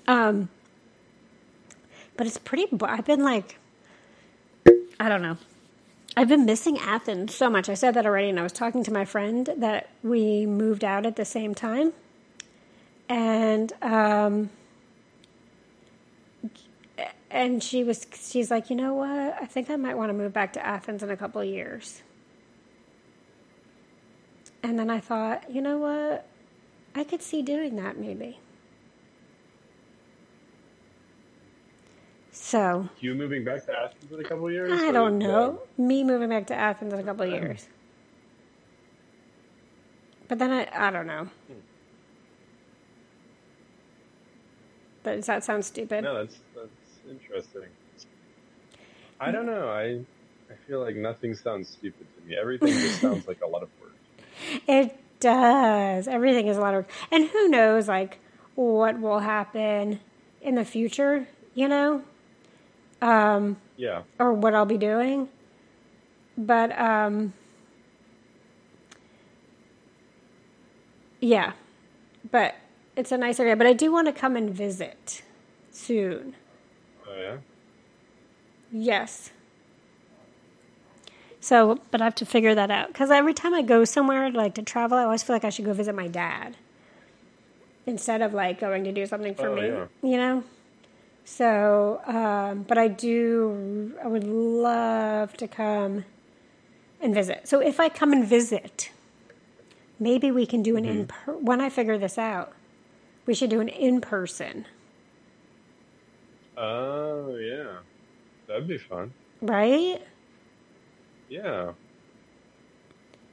[0.09, 0.49] Um,
[2.17, 2.67] but it's pretty.
[2.83, 3.59] I've been like,
[4.99, 5.37] I don't know.
[6.17, 7.69] I've been missing Athens so much.
[7.69, 11.07] I said that already, and I was talking to my friend that we moved out
[11.07, 11.93] at the same time,
[13.09, 14.51] and um,
[17.31, 19.37] and she was she's like, you know what?
[19.41, 22.03] I think I might want to move back to Athens in a couple of years.
[24.63, 26.27] And then I thought, you know what?
[26.95, 28.41] I could see doing that maybe.
[32.49, 34.73] So You moving back to Athens in a couple of years?
[34.73, 35.61] I don't know.
[35.77, 37.69] Me moving back to Athens in a couple of years.
[40.29, 41.29] But then I I don't know.
[45.03, 46.05] But does that sound stupid?
[46.05, 46.71] No, that's that's
[47.11, 47.69] interesting.
[49.21, 49.69] I don't know.
[49.69, 50.01] I
[50.51, 52.35] I feel like nothing sounds stupid to me.
[52.35, 53.93] Everything just sounds like a lot of work.
[54.67, 56.09] It does.
[56.09, 56.91] Everything is a lot of, work.
[57.13, 58.21] and who knows, like
[58.55, 60.01] what will happen
[60.41, 62.05] in the future, you know,
[63.03, 64.03] um, Yeah.
[64.19, 65.29] or what I'll be doing.
[66.37, 67.33] But um,
[71.21, 71.53] yeah,
[72.31, 72.55] but
[72.97, 73.57] it's a nice area.
[73.57, 75.23] But I do want to come and visit
[75.71, 76.35] soon.
[77.09, 77.37] Oh yeah.
[78.71, 79.31] Yes.
[81.41, 84.55] So, but I have to figure that out because every time I go somewhere, like
[84.55, 86.57] to travel, I always feel like I should go visit my dad
[87.87, 89.69] instead of like going to do something for Oh, me.
[89.69, 89.87] yeah.
[90.03, 90.45] You know.
[91.31, 93.95] So, um, but I do.
[94.03, 96.05] I would love to come
[97.01, 97.47] and visit.
[97.47, 98.91] So, if I come and visit,
[100.01, 102.55] maybe we can do an in per- when I figure this out.
[103.27, 104.65] We should do an in person,
[106.57, 107.81] Oh yeah.
[108.47, 109.13] That'd be fun.
[109.43, 110.01] right?
[111.29, 111.73] Yeah.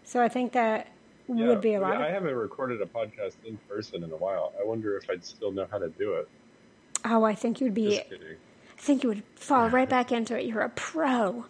[0.04, 0.88] So I think that
[1.28, 1.48] yeah.
[1.48, 1.96] would be a lot.
[1.96, 4.54] I Of, haven't recorded a podcast in person in a while.
[4.62, 6.28] I wonder if I'd still know how to do it.
[7.06, 7.98] Oh, I think you'd be.
[7.98, 8.38] Just kidding.
[8.78, 10.46] I think you would fall right back into it.
[10.46, 11.46] You're a pro.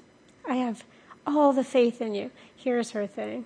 [0.48, 0.84] I have
[1.26, 2.32] all the faith in you.
[2.56, 3.46] Here's her thing.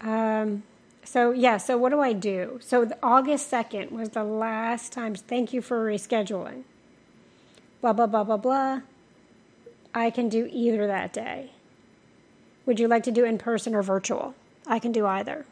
[0.00, 0.64] Um.
[1.04, 1.56] So yeah.
[1.56, 2.58] So what do I do?
[2.62, 5.14] So the August second was the last time.
[5.14, 6.64] Thank you for rescheduling.
[7.80, 8.80] Blah blah blah blah blah.
[9.94, 11.52] I can do either that day.
[12.66, 14.34] Would you like to do in person or virtual?
[14.66, 15.46] I can do either.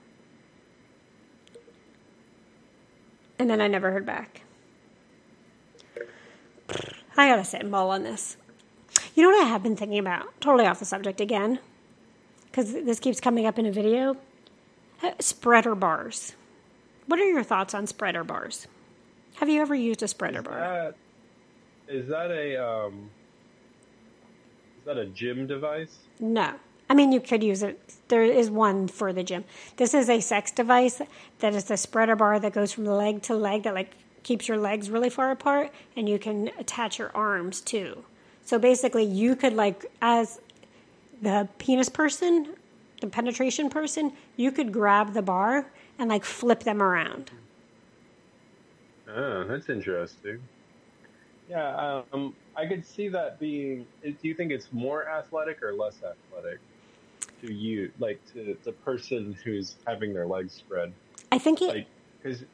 [3.39, 4.43] And then I never heard back.
[7.17, 8.37] I gotta sit and mull on this.
[9.15, 10.41] You know what I have been thinking about?
[10.41, 11.59] Totally off the subject again,
[12.47, 14.17] because this keeps coming up in a video.
[15.03, 16.35] Uh, Spreader bars.
[17.07, 18.67] What are your thoughts on spreader bars?
[19.37, 20.59] Have you ever used a spreader bar?
[20.59, 20.97] That,
[21.89, 23.11] is that a um?
[24.81, 25.99] Is that a gym device?
[26.19, 26.55] No.
[26.89, 27.95] I mean, you could use it.
[28.09, 29.45] There is one for the gym.
[29.77, 31.03] This is a sex device
[31.41, 33.91] that is the spreader bar that goes from leg to leg that like
[34.27, 38.05] keeps your legs really far apart, and you can attach your arms too.
[38.45, 40.41] So basically, you could like as
[41.23, 42.49] the penis person,
[43.01, 47.31] the penetration person, you could grab the bar and like flip them around.
[49.09, 50.43] Oh, that's interesting.
[51.49, 53.87] Yeah, um, I could see that being.
[54.03, 56.59] Do you think it's more athletic or less athletic
[57.43, 60.93] to you, like to the person who's having their legs spread?
[61.31, 61.87] I think it Like,
[62.27, 62.45] because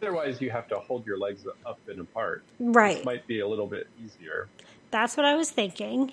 [0.00, 2.42] otherwise you have to hold your legs up and apart.
[2.58, 2.96] right.
[2.96, 4.48] This might be a little bit easier.
[4.90, 6.12] That's what I was thinking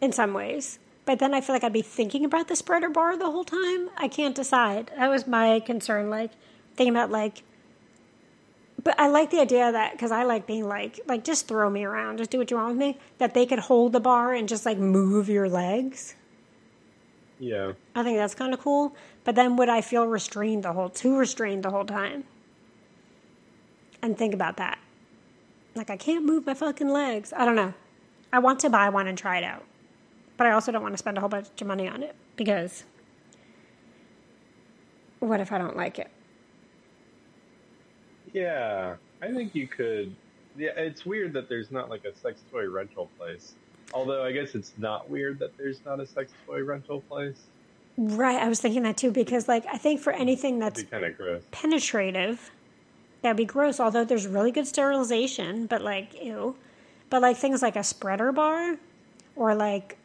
[0.00, 0.78] in some ways.
[1.04, 3.90] But then I feel like I'd be thinking about the spreader bar the whole time.
[3.96, 4.90] I can't decide.
[4.96, 6.10] That was my concern.
[6.10, 6.32] Like,
[6.74, 7.42] thinking about, like,
[8.82, 11.84] but I like the idea that, because I like being like, like, just throw me
[11.84, 14.48] around, just do what you want with me, that they could hold the bar and
[14.48, 16.16] just like move your legs.
[17.38, 17.72] Yeah.
[17.94, 18.94] I think that's kind of cool.
[19.24, 22.24] But then would I feel restrained the whole too restrained the whole time?
[24.02, 24.78] And think about that.
[25.74, 27.32] Like I can't move my fucking legs.
[27.36, 27.74] I don't know.
[28.32, 29.64] I want to buy one and try it out.
[30.36, 32.84] But I also don't want to spend a whole bunch of money on it because
[35.20, 36.10] what if I don't like it?
[38.32, 40.14] Yeah, I think you could.
[40.56, 43.54] Yeah, it's weird that there's not like a sex toy rental place.
[43.94, 47.36] Although I guess it's not weird that there's not a sex toy rental place.
[47.96, 51.16] Right, I was thinking that too because like I think for anything that's kind of
[51.16, 51.42] gross.
[51.50, 52.50] penetrative,
[53.22, 53.80] that'd be gross.
[53.80, 56.56] Although there's really good sterilization, but like ew.
[57.08, 58.76] But like things like a spreader bar,
[59.34, 59.96] or like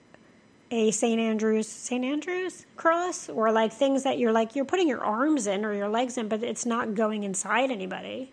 [0.69, 1.19] a St.
[1.19, 2.05] Andrews St.
[2.05, 5.89] Andrews cross, or like things that you're like you're putting your arms in or your
[5.89, 8.31] legs in, but it's not going inside anybody.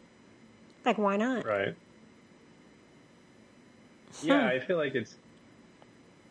[0.84, 1.44] Like why not?
[1.44, 1.74] Right.
[4.22, 5.16] Yeah, I feel like it's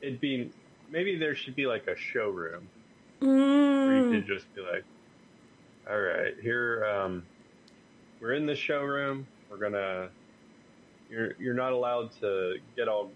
[0.02, 0.54] it'd be
[0.90, 2.72] maybe there should be like a showroom
[3.82, 4.86] where you Mm, could just be like,
[5.90, 7.28] all right, here um,
[8.22, 9.28] we're in the showroom.
[9.50, 10.10] We're gonna
[11.10, 13.16] you're you're not allowed to get all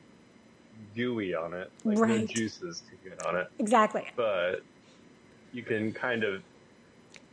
[0.96, 4.08] gooey on it, like no juices to get on it, exactly.
[4.16, 4.62] but
[5.52, 6.44] you can kind of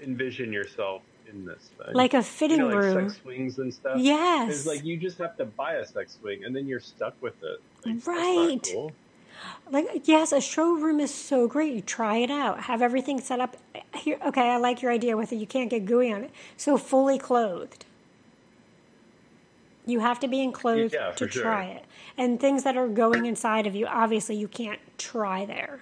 [0.03, 3.09] envision yourself in this thing, Like a you fitting know, like room.
[3.09, 4.03] sex swings and stuff.
[4.03, 4.51] Yes.
[4.51, 7.35] It's like you just have to buy a sex swing and then you're stuck with
[7.43, 7.61] it.
[7.87, 8.61] Like, Right.
[8.63, 8.99] cool.
[9.71, 11.75] Like yes, a showroom is so great.
[11.75, 13.57] You try it out, have everything set up.
[13.97, 15.37] Here, okay, I like your idea with it.
[15.37, 16.31] You can't get gooey on it.
[16.57, 17.85] So fully clothed.
[19.87, 21.43] You have to be enclosed Yeah, to sure.
[21.43, 21.87] try it.
[22.17, 25.81] And things that are going inside of you, obviously, you can't try there.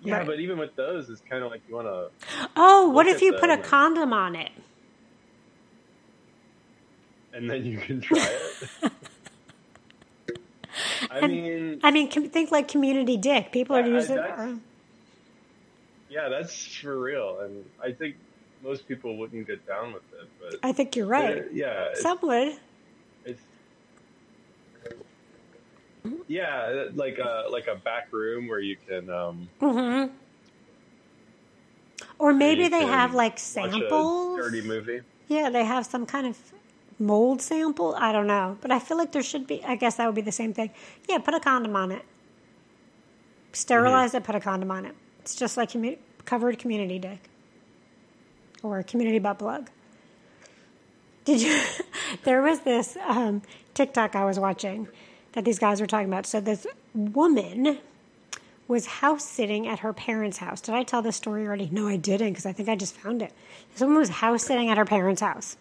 [0.00, 0.26] Yeah, Right.
[0.26, 2.10] but even with those, it's kind of like you want to,
[2.56, 3.62] Oh, what if you put a them.
[3.62, 4.52] condom on it?
[7.32, 8.70] and then you can try it.
[11.22, 13.52] I mean, I mean, think like community dick.
[13.52, 14.16] People are Yeah, I- using.
[14.16, 14.58] that's-
[16.10, 18.16] yeah, that's for real, and I think
[18.62, 21.44] most people wouldn't get down with it, but I think you're right.
[21.52, 22.58] yeah, Some would.
[23.24, 23.40] it's
[26.28, 30.04] yeah, like a like a back room where you can um, hmm
[32.18, 34.36] Or maybe they have like samples.
[34.36, 35.00] dirty movie.
[35.28, 36.36] Yeah, they have some kind of
[36.98, 37.94] mold sample.
[37.96, 39.64] I don't know, but I feel like there should be.
[39.64, 40.70] I guess that would be the same thing.
[41.08, 42.04] Yeah, put a condom on it.
[43.52, 44.24] Sterilize it.
[44.24, 44.94] Put a condom on it.
[45.20, 47.28] It's just like commu- covered community dick
[48.62, 49.70] or community butt plug.
[51.24, 51.60] Did you?
[52.24, 53.42] there was this um,
[53.74, 54.88] TikTok I was watching
[55.32, 56.26] that these guys were talking about.
[56.26, 57.78] So this woman
[58.68, 60.60] was house sitting at her parents' house.
[60.60, 61.68] Did I tell this story already?
[61.70, 63.32] No, I didn't because I think I just found it.
[63.72, 65.56] This woman was house sitting at her parents' house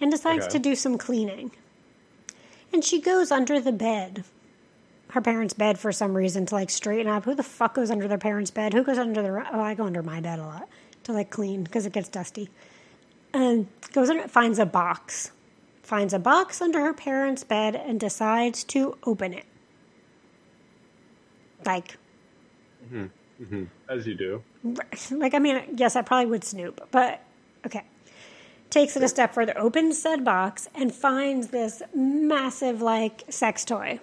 [0.00, 0.52] and decides Okay.
[0.52, 1.50] to do some cleaning.
[2.72, 4.24] And she goes under the bed,
[5.10, 7.24] her parents' bed for some reason to like straighten up.
[7.24, 8.72] Who the fuck goes under their parents' bed?
[8.74, 9.40] Who goes under their?
[9.52, 10.68] Oh, I go under my bed a lot
[11.04, 12.48] to like clean because it gets dusty.
[13.32, 15.30] And goes under, finds a box,
[15.82, 19.44] finds a box under her parents' bed, and decides to open it.
[21.66, 21.96] Like
[22.86, 23.44] Mm-hmm.
[23.44, 23.64] Mm-hmm.
[23.88, 24.42] As you do.
[25.10, 27.22] like I mean, yes, I probably would snoop, but
[27.66, 27.82] okay.
[28.70, 33.98] Takes it a step further, opens said box, and finds this massive like sex toy.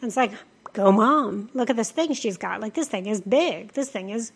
[0.00, 0.32] And it's like,
[0.72, 2.60] go mom, look at this thing she's got.
[2.60, 3.72] Like this thing is big.
[3.72, 4.32] This thing is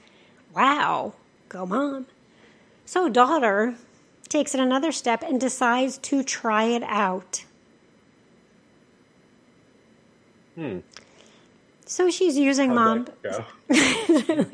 [0.55, 1.15] wow.
[1.49, 2.07] Go mom.
[2.85, 3.75] So daughter
[4.29, 7.45] takes it another step and decides to try it out.
[10.55, 10.79] Hmm.
[11.87, 13.71] So she's using How'd mom?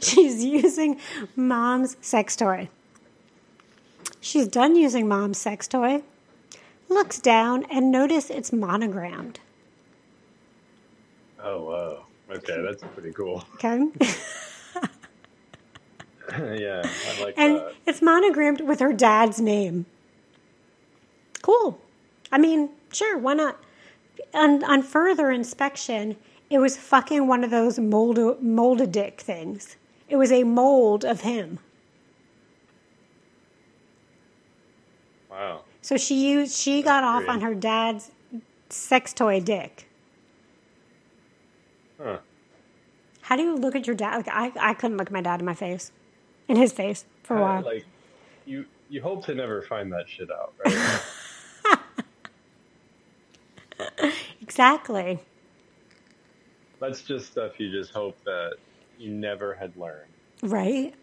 [0.00, 0.98] She's using
[1.36, 2.68] mom's sex toy.
[4.20, 6.02] She's done using mom's sex toy,
[6.88, 9.40] looks down, and notice it's monogrammed.
[11.42, 12.04] Oh wow.
[12.36, 13.44] Okay, that's pretty cool.
[13.54, 13.86] Okay?
[16.62, 17.66] yeah, I like and that.
[17.66, 19.86] And it's monogrammed with her dad's name.
[21.42, 21.80] Cool.
[22.30, 23.58] I mean, sure, why not?
[24.34, 26.16] On, on further inspection,
[26.48, 29.76] it was fucking one of those mold molded dick things.
[30.08, 31.58] It was a mold of him.
[35.40, 35.62] Wow.
[35.80, 37.30] So she used she got off Great.
[37.30, 38.10] on her dad's
[38.68, 39.88] sex toy dick.
[42.00, 42.18] Huh.
[43.22, 44.16] How do you look at your dad?
[44.16, 45.92] Like I, I couldn't look at my dad in my face,
[46.46, 47.62] in his face for a while.
[47.62, 47.86] Like
[48.44, 51.00] you, you hope to never find that shit out, right?
[54.42, 55.20] exactly.
[56.80, 58.56] That's just stuff you just hope that
[58.98, 60.10] you never had learned.
[60.42, 60.94] Right.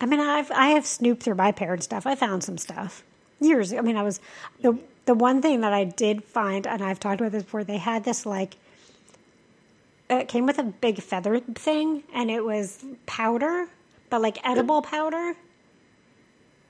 [0.00, 2.06] I mean, I've I have snooped through my parents' stuff.
[2.06, 3.02] I found some stuff
[3.40, 3.72] years.
[3.72, 3.78] ago.
[3.78, 4.20] I mean, I was
[4.62, 7.64] the the one thing that I did find, and I've talked about this before.
[7.64, 8.56] They had this like
[10.08, 13.66] it came with a big feather thing, and it was powder,
[14.10, 15.34] but like edible powder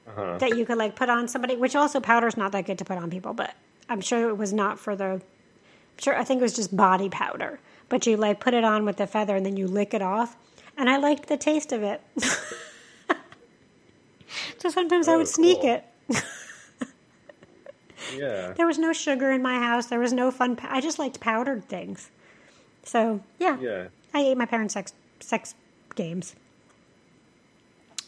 [0.08, 0.38] Uh-huh.
[0.38, 1.56] that you could like put on somebody.
[1.56, 3.54] Which also powder's not that good to put on people, but
[3.88, 5.04] I'm sure it was not for the.
[5.04, 5.22] I'm
[5.98, 7.58] sure I think it was just body powder,
[7.88, 10.36] but you like put it on with the feather and then you lick it off,
[10.76, 12.02] and I liked the taste of it.
[14.58, 15.70] so sometimes I Oh, would sneak cool.
[15.74, 15.84] it.
[18.14, 18.52] Yeah.
[18.52, 19.86] There was no sugar in my house.
[19.86, 20.58] There was no fun.
[20.62, 22.10] I just liked powdered things.
[22.84, 23.88] So yeah, Yeah.
[24.14, 25.54] I ate my parents' sex sex
[25.94, 26.34] games.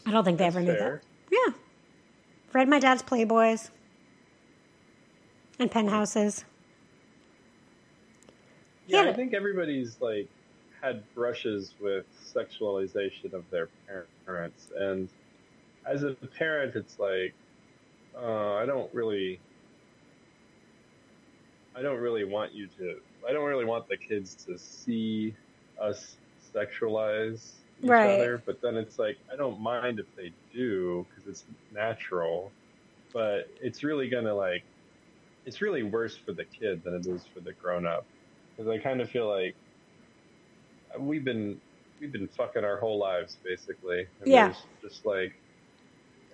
[0.05, 1.01] I don't think they That's ever knew fair.
[1.29, 1.35] that.
[1.47, 1.53] Yeah,
[2.53, 3.69] read my dad's Playboys
[5.59, 6.45] and penthouses.
[8.87, 9.09] Yeah, Yeah.
[9.09, 10.27] I think everybody's like
[10.81, 13.67] had brushes with sexualization of their
[14.25, 15.09] parents, and
[15.85, 17.33] as a parent, it's like
[18.17, 19.39] uh, I don't really,
[21.79, 22.95] I don't really want you to,
[23.29, 25.35] I don't really want the kids to see
[25.81, 26.19] us
[26.55, 28.05] sexualize each Right.
[28.05, 28.43] other.
[28.45, 32.55] But then it's like I don't mind if they do because it's natural,
[33.13, 34.65] but it's really gonna like,
[35.45, 38.07] it's really worse for the kid than it is for the grown up
[38.57, 39.57] because I kind of feel like
[40.99, 41.61] we've been
[41.99, 44.05] we've been fucking our whole lives basically.
[44.21, 44.55] And Yeah.
[44.81, 45.33] Just like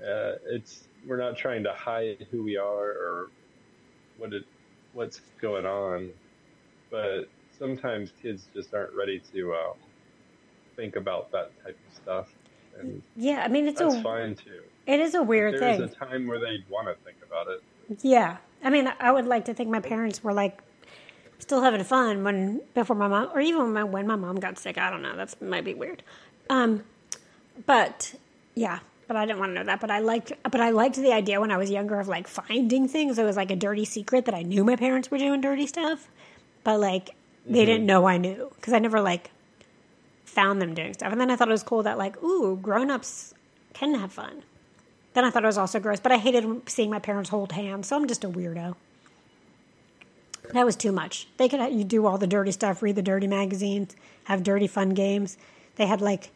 [0.02, 3.32] uh, it's we're not trying to hide who we are or
[4.16, 4.44] what it
[4.96, 6.10] what's going on,
[6.90, 7.30] but
[7.60, 9.74] sometimes kids just aren't ready to um,
[10.76, 12.30] think about that type of stuff,
[12.80, 14.62] and Yeah, I mean it's a fine too.
[14.88, 15.84] it is a weird There's thing.
[15.84, 17.62] a time where they'd want to think about it.
[18.02, 20.60] Yeah, I mean I would like to think my parents were like
[21.40, 24.58] still having fun when before my mom or even when my, when my mom got
[24.58, 24.78] sick.
[24.78, 25.16] I don't know.
[25.16, 26.02] That's might be weird.
[26.50, 26.84] Um,
[27.66, 28.16] but
[28.56, 29.80] yeah, but I didn't want to know that.
[29.80, 32.88] But I liked, but I liked the idea when I was younger of like finding
[32.88, 33.18] things.
[33.18, 36.10] It was like a dirty secret that I knew my parents were doing dirty stuff,
[36.64, 37.66] but like they mm-hmm.
[37.66, 39.32] didn't know I knew because I never like
[40.26, 41.12] found them doing stuff.
[41.12, 43.34] And then I thought it was cool that like, ooh, grown ups
[43.74, 44.44] can have fun.
[45.14, 47.88] Then I thought it was also gross, but I hated seeing my parents hold hands,
[47.88, 48.76] so I'm just a weirdo.
[50.52, 51.28] That was too much.
[51.38, 53.96] They could you do all the dirty stuff, read the dirty magazines,
[54.26, 55.38] have dirty fun games.
[55.78, 56.32] They had like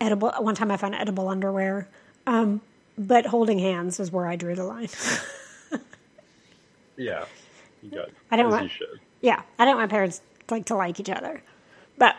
[0.00, 0.30] edible.
[0.38, 1.88] One time I found edible underwear,
[2.26, 2.60] um,
[2.96, 4.88] but holding hands is where I drew the line.
[6.96, 7.26] Yeah,
[7.80, 8.08] you got.
[8.32, 8.72] I don't want-
[9.20, 10.20] yeah, I don't want my parents
[10.50, 11.42] like to like each other,
[11.96, 12.16] but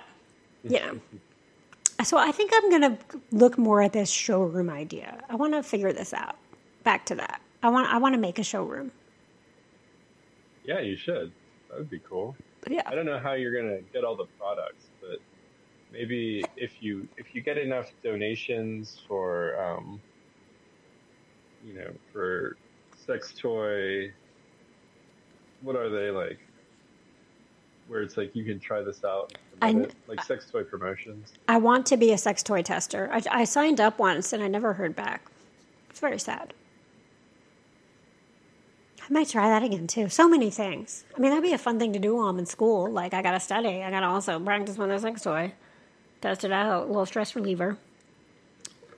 [0.63, 0.99] you know.
[2.05, 2.97] So I think I'm gonna
[3.33, 5.21] look more at this showroom idea.
[5.27, 6.37] I want to figure this out.
[6.85, 7.41] Back to that.
[7.61, 8.91] I want I want to make a showroom.
[10.63, 11.33] Yeah, you should.
[11.69, 12.37] That would be cool.
[12.61, 14.85] But yeah, I don't know how you're gonna get all the products,
[15.91, 19.99] maybe if you if you get enough donations for um,
[21.65, 22.57] you know for
[23.05, 24.11] sex toy,
[25.61, 26.39] what are they like?
[27.87, 31.33] Where it's like you can try this out, I it, like sex toy promotions.
[31.47, 33.09] I want to be a sex toy tester.
[33.11, 35.25] I, I signed up once and I never heard back.
[35.89, 36.53] It's very sad.
[39.01, 40.07] I might try that again too.
[40.07, 41.03] So many things.
[41.17, 42.91] I mean, that'd be a fun thing to do while I'm in school.
[42.91, 43.81] Like, I gotta study.
[43.81, 45.53] I gotta also practice with a sex toy.
[46.21, 46.85] Test it out.
[46.85, 47.77] A little stress reliever.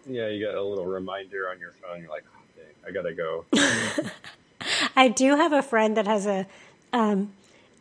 [0.08, 2.02] Yeah, you got a little reminder on your phone.
[2.02, 3.46] You're like, oh, dang, I gotta go.
[4.96, 6.48] I do have a friend that has a
[6.94, 7.34] um,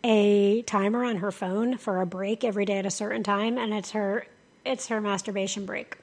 [0.05, 3.73] a timer on her phone for a break every day at a certain time, and
[3.73, 4.27] it's her
[4.65, 5.97] it's her masturbation break.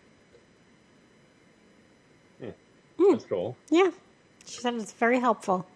[3.00, 3.56] That's cool.
[3.70, 3.92] Yeah,
[4.46, 5.68] she said it's very helpful.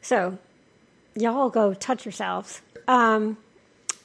[0.00, 0.38] So,
[1.14, 2.60] y'all go touch yourselves.
[2.86, 3.38] Um,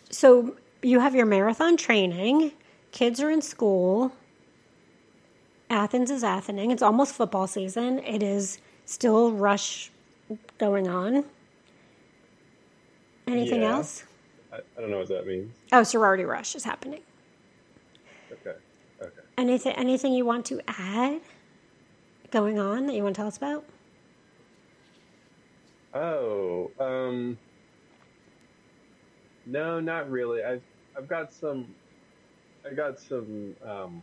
[0.09, 2.51] so you have your marathon training.
[2.91, 4.11] Kids are in school.
[5.69, 6.71] Athens is Athening.
[6.71, 7.99] It's almost football season.
[7.99, 9.91] It is still rush
[10.57, 11.25] going on.
[13.27, 13.73] Anything Yeah.
[13.75, 14.03] else?
[14.51, 15.53] I, I don't know what that means.
[15.71, 17.01] Oh, sorority rush is happening.
[18.31, 18.57] Okay.
[18.99, 19.11] Okay.
[19.37, 19.73] Anything?
[19.75, 21.21] Anything you want to add?
[22.31, 23.63] Going on that you want to tell us about?
[25.93, 27.37] Oh, um,
[29.49, 30.43] no, not really.
[30.43, 30.61] I've
[30.97, 31.67] I've got some,
[32.69, 34.01] I got some, um,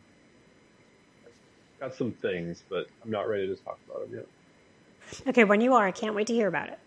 [1.81, 5.29] got some things, but I'm not ready to talk about them yet.
[5.29, 6.79] Okay, when you are, I can't wait to hear about it.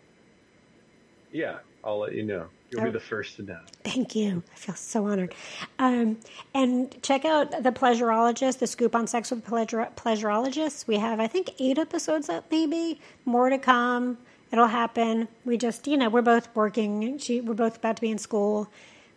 [1.32, 2.48] Yeah, I'll let you know.
[2.72, 2.86] You'll Oh.
[2.86, 3.60] be the first to know.
[3.84, 4.42] Thank you.
[4.52, 5.36] I feel so honored.
[5.78, 6.18] Um,
[6.54, 10.88] and check out the Pleasurologist, the scoop on sex with pleasure, pleasurologists.
[10.88, 14.18] We have, I think, eight episodes up, maybe more to come.
[14.52, 15.28] It'll happen.
[15.46, 17.18] We just, you know, we're both working.
[17.20, 18.68] She, we're both about to be in school,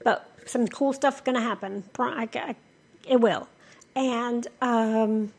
[0.04, 1.84] but some cool stuff going to happen.
[1.98, 2.54] I, I,
[3.08, 3.48] it will.
[3.94, 5.32] And um,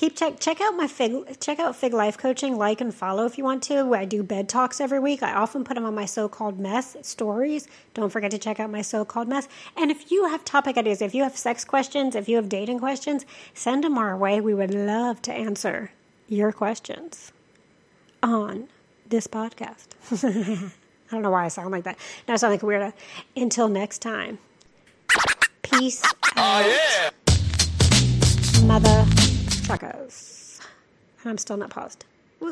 [0.00, 3.36] keep check check out my fig check out fig life coaching like and follow if
[3.36, 6.06] you want to i do bed talks every week i often put them on my
[6.06, 10.42] so-called mess stories don't forget to check out my so-called mess and if you have
[10.42, 14.16] topic ideas if you have sex questions if you have dating questions send them our
[14.16, 15.90] way we would love to answer
[16.28, 17.32] your questions
[18.22, 18.68] on
[19.10, 22.66] this podcast i don't know why i sound like that now i sound like a
[22.66, 22.92] weirdo
[23.36, 24.38] until next time
[25.62, 26.14] peace out.
[26.36, 27.10] Oh,
[28.58, 28.66] yeah.
[28.66, 29.06] mother
[29.64, 30.60] truckers.
[31.22, 32.04] And I'm still not paused.